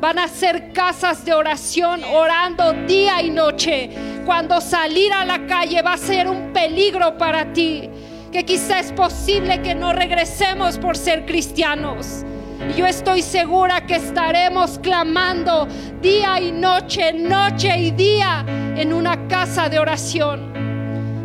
van 0.00 0.18
a 0.18 0.28
ser 0.28 0.72
casas 0.72 1.24
de 1.24 1.34
oración 1.34 2.02
orando 2.04 2.72
día 2.86 3.20
y 3.20 3.30
noche. 3.30 3.90
Cuando 4.24 4.60
salir 4.60 5.12
a 5.12 5.24
la 5.26 5.46
calle 5.46 5.82
va 5.82 5.92
a 5.94 5.98
ser 5.98 6.28
un 6.28 6.52
peligro 6.52 7.18
para 7.18 7.52
ti. 7.52 7.90
Que 8.32 8.44
quizá 8.44 8.80
es 8.80 8.92
posible 8.92 9.62
que 9.62 9.74
no 9.74 9.92
regresemos 9.92 10.78
por 10.78 10.96
ser 10.96 11.24
cristianos. 11.24 12.24
Y 12.70 12.78
yo 12.78 12.86
estoy 12.86 13.22
segura 13.22 13.86
que 13.86 13.96
estaremos 13.96 14.78
clamando 14.80 15.66
día 16.02 16.40
y 16.40 16.52
noche, 16.52 17.12
noche 17.12 17.78
y 17.78 17.90
día 17.92 18.44
en 18.76 18.92
una 18.92 19.28
casa 19.28 19.68
de 19.68 19.78
oración. 19.78 20.52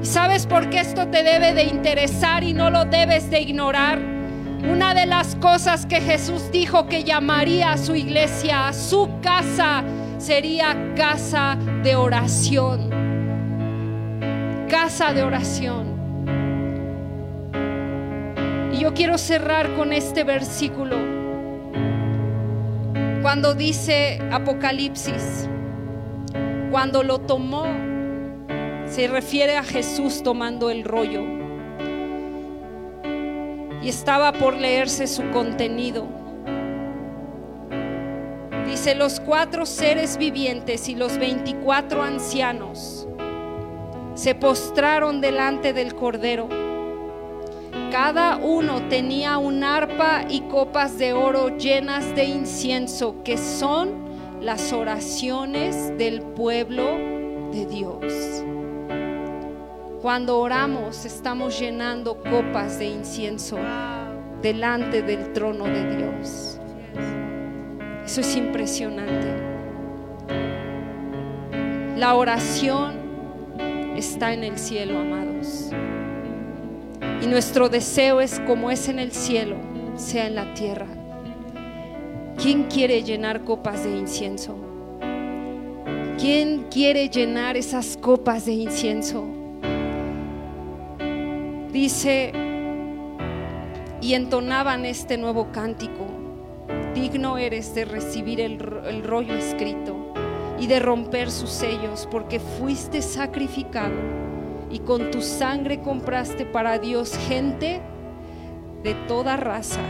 ¿Sabes 0.02 0.46
por 0.46 0.70
qué 0.70 0.82
esto 0.82 1.08
te 1.08 1.24
debe 1.24 1.54
de 1.54 1.64
interesar 1.64 2.44
y 2.44 2.54
no 2.54 2.70
lo 2.70 2.86
debes 2.86 3.30
de 3.30 3.42
ignorar? 3.42 4.00
Una 4.00 4.94
de 4.94 5.06
las 5.06 5.36
cosas 5.36 5.86
que 5.86 6.00
Jesús 6.00 6.52
dijo 6.52 6.88
que 6.88 7.04
llamaría 7.04 7.74
a 7.74 7.78
su 7.78 7.96
iglesia, 7.96 8.68
a 8.70 8.74
su 8.74 9.10
casa, 9.22 9.84
sería 10.20 10.94
casa 10.96 11.58
de 11.84 11.96
oración. 11.96 12.90
Casa 14.70 15.14
de 15.14 15.24
oración. 15.24 15.93
Y 18.74 18.80
yo 18.80 18.96
quiero 18.96 19.20
cerrar 19.20 19.76
con 19.76 19.94
este 19.94 20.24
versículo. 20.24 20.98
Cuando 23.22 23.54
dice 23.54 24.20
Apocalipsis, 24.32 25.48
cuando 26.72 27.04
lo 27.04 27.20
tomó 27.20 27.68
se 28.88 29.08
refiere 29.08 29.58
a 29.58 29.64
Jesús 29.64 30.24
tomando 30.24 30.72
el 30.72 30.84
rollo. 30.84 31.22
Y 33.84 33.90
estaba 33.90 34.32
por 34.34 34.56
leerse 34.56 35.06
su 35.06 35.30
contenido. 35.30 36.08
Dice, 38.66 38.96
los 38.96 39.20
cuatro 39.20 39.68
seres 39.68 40.18
vivientes 40.18 40.90
y 40.90 40.96
los 40.96 41.20
veinticuatro 41.20 42.02
ancianos 42.02 43.08
se 44.16 44.34
postraron 44.34 45.22
delante 45.22 45.74
del 45.74 45.94
Cordero. 45.94 46.63
Cada 47.94 48.38
uno 48.38 48.88
tenía 48.90 49.38
un 49.38 49.64
arpa 49.64 50.24
y 50.28 50.42
copas 50.42 50.98
de 50.98 51.14
oro 51.14 51.56
llenas 51.60 52.16
de 52.16 52.26
incienso, 52.26 53.22
que 53.24 53.38
son 53.38 53.92
las 54.42 54.74
oraciones 54.74 55.96
del 55.96 56.24
pueblo 56.24 56.98
de 57.52 57.68
Dios. 57.68 58.44
Cuando 60.02 60.40
oramos 60.40 61.06
estamos 61.06 61.60
llenando 61.60 62.18
copas 62.24 62.80
de 62.80 62.88
incienso 62.88 63.60
delante 64.42 65.04
del 65.04 65.32
trono 65.32 65.66
de 65.66 65.96
Dios. 65.96 66.60
Eso 68.04 68.22
es 68.22 68.36
impresionante. 68.36 69.36
La 71.96 72.16
oración 72.16 72.96
está 73.96 74.34
en 74.34 74.46
el 74.46 74.58
cielo, 74.58 74.98
amados. 74.98 75.70
Y 77.24 77.28
nuestro 77.28 77.70
deseo 77.70 78.20
es 78.20 78.42
como 78.42 78.70
es 78.70 78.90
en 78.90 79.00
el 79.00 79.14
cielo, 79.14 79.56
sea 79.96 80.28
en 80.28 80.36
la 80.36 80.54
tierra. 80.56 80.88
¿Quién 82.38 82.64
quiere 82.64 83.02
llenar 83.02 83.46
copas 83.46 83.86
de 83.86 83.98
incienso? 83.98 84.58
¿Quién 86.20 86.66
quiere 86.70 87.08
llenar 87.08 87.56
esas 87.56 87.96
copas 87.96 88.46
de 88.46 88.52
incienso? 88.52 89.26
dice, 91.72 92.32
y 94.00 94.14
entonaban 94.14 94.86
este 94.86 95.18
nuevo 95.18 95.52
cántico, 95.52 96.06
digno 96.94 97.38
eres 97.38 97.74
de 97.74 97.86
recibir 97.86 98.40
el, 98.42 98.62
el 98.86 99.04
rollo 99.04 99.34
escrito 99.34 100.14
y 100.60 100.68
de 100.68 100.80
romper 100.80 101.32
sus 101.32 101.50
sellos, 101.50 102.08
porque 102.12 102.40
fuiste 102.40 103.02
sacrificado 103.02 104.23
y 104.74 104.80
con 104.80 105.12
tu 105.12 105.22
sangre 105.22 105.82
compraste 105.82 106.48
para 106.48 106.80
Dios 106.80 107.16
gente 107.28 107.80
de 108.82 108.96
toda 109.08 109.38
raza, 109.38 109.82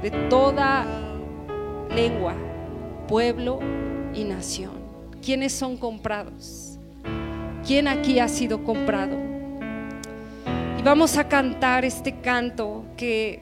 de 0.00 0.10
toda 0.30 0.86
lengua, 1.94 2.34
pueblo 3.06 3.60
y 4.14 4.24
nación. 4.24 4.72
¿Quiénes 5.22 5.52
son 5.52 5.76
comprados? 5.76 6.78
¿Quién 7.66 7.86
aquí 7.86 8.18
ha 8.18 8.28
sido 8.28 8.64
comprado? 8.64 9.30
vamos 10.82 11.16
a 11.16 11.28
cantar 11.28 11.84
este 11.84 12.16
canto 12.16 12.84
que 12.96 13.40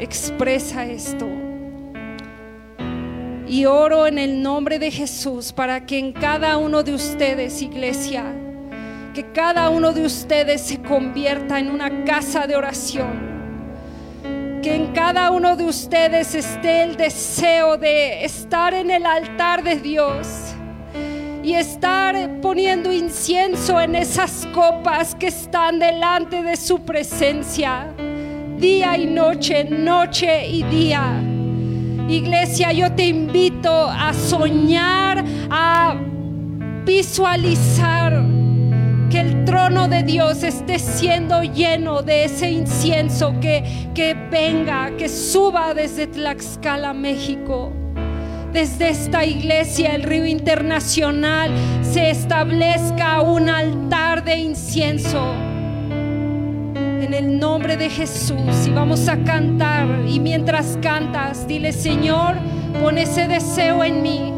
expresa 0.00 0.84
esto. 0.84 1.26
Y 3.46 3.66
oro 3.66 4.08
en 4.08 4.18
el 4.18 4.42
nombre 4.42 4.80
de 4.80 4.90
Jesús 4.90 5.52
para 5.52 5.86
que 5.86 5.96
en 5.96 6.12
cada 6.12 6.56
uno 6.58 6.82
de 6.82 6.92
ustedes, 6.92 7.62
iglesia, 7.62 8.34
que 9.18 9.32
cada 9.32 9.68
uno 9.68 9.92
de 9.92 10.06
ustedes 10.06 10.60
se 10.60 10.80
convierta 10.80 11.58
en 11.58 11.72
una 11.72 12.04
casa 12.04 12.46
de 12.46 12.54
oración. 12.54 14.60
Que 14.62 14.76
en 14.76 14.92
cada 14.92 15.32
uno 15.32 15.56
de 15.56 15.64
ustedes 15.64 16.36
esté 16.36 16.84
el 16.84 16.96
deseo 16.96 17.76
de 17.76 18.24
estar 18.24 18.72
en 18.74 18.92
el 18.92 19.04
altar 19.04 19.64
de 19.64 19.80
Dios 19.80 20.28
y 21.42 21.54
estar 21.54 22.40
poniendo 22.40 22.92
incienso 22.92 23.80
en 23.80 23.96
esas 23.96 24.46
copas 24.54 25.16
que 25.16 25.26
están 25.26 25.80
delante 25.80 26.44
de 26.44 26.54
su 26.54 26.82
presencia, 26.82 27.88
día 28.56 28.96
y 28.96 29.06
noche, 29.06 29.64
noche 29.64 30.46
y 30.46 30.62
día. 30.62 31.20
Iglesia, 32.08 32.70
yo 32.70 32.92
te 32.92 33.08
invito 33.08 33.90
a 33.90 34.14
soñar, 34.14 35.24
a 35.50 35.96
visualizar 36.84 38.37
que 39.10 39.20
el 39.20 39.44
trono 39.44 39.88
de 39.88 40.02
Dios 40.02 40.42
esté 40.42 40.78
siendo 40.78 41.42
lleno 41.42 42.02
de 42.02 42.24
ese 42.24 42.50
incienso 42.50 43.34
que, 43.40 43.64
que 43.94 44.14
venga, 44.14 44.96
que 44.96 45.08
suba 45.08 45.74
desde 45.74 46.06
Tlaxcala, 46.06 46.92
México 46.92 47.72
desde 48.52 48.88
esta 48.88 49.24
iglesia, 49.24 49.94
el 49.94 50.02
río 50.02 50.26
internacional, 50.26 51.50
se 51.82 52.10
establezca 52.10 53.20
un 53.20 53.48
altar 53.48 54.24
de 54.24 54.36
incienso. 54.36 55.32
En 56.74 57.14
el 57.14 57.38
nombre 57.38 57.76
de 57.76 57.88
Jesús 57.88 58.66
y 58.66 58.70
vamos 58.70 59.08
a 59.08 59.22
cantar 59.24 59.86
y 60.06 60.20
mientras 60.20 60.78
cantas, 60.82 61.46
dile 61.46 61.72
Señor, 61.72 62.36
pon 62.80 62.98
ese 62.98 63.28
deseo 63.28 63.84
en 63.84 64.02
mí, 64.02 64.32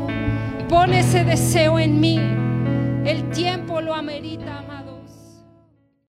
pon 0.68 0.92
ese 0.92 1.24
deseo 1.24 1.78
en 1.78 2.00
mí. 2.00 2.18
El 3.04 3.30
tiempo 3.30 3.80
lo 3.80 3.94
amerita. 3.94 4.59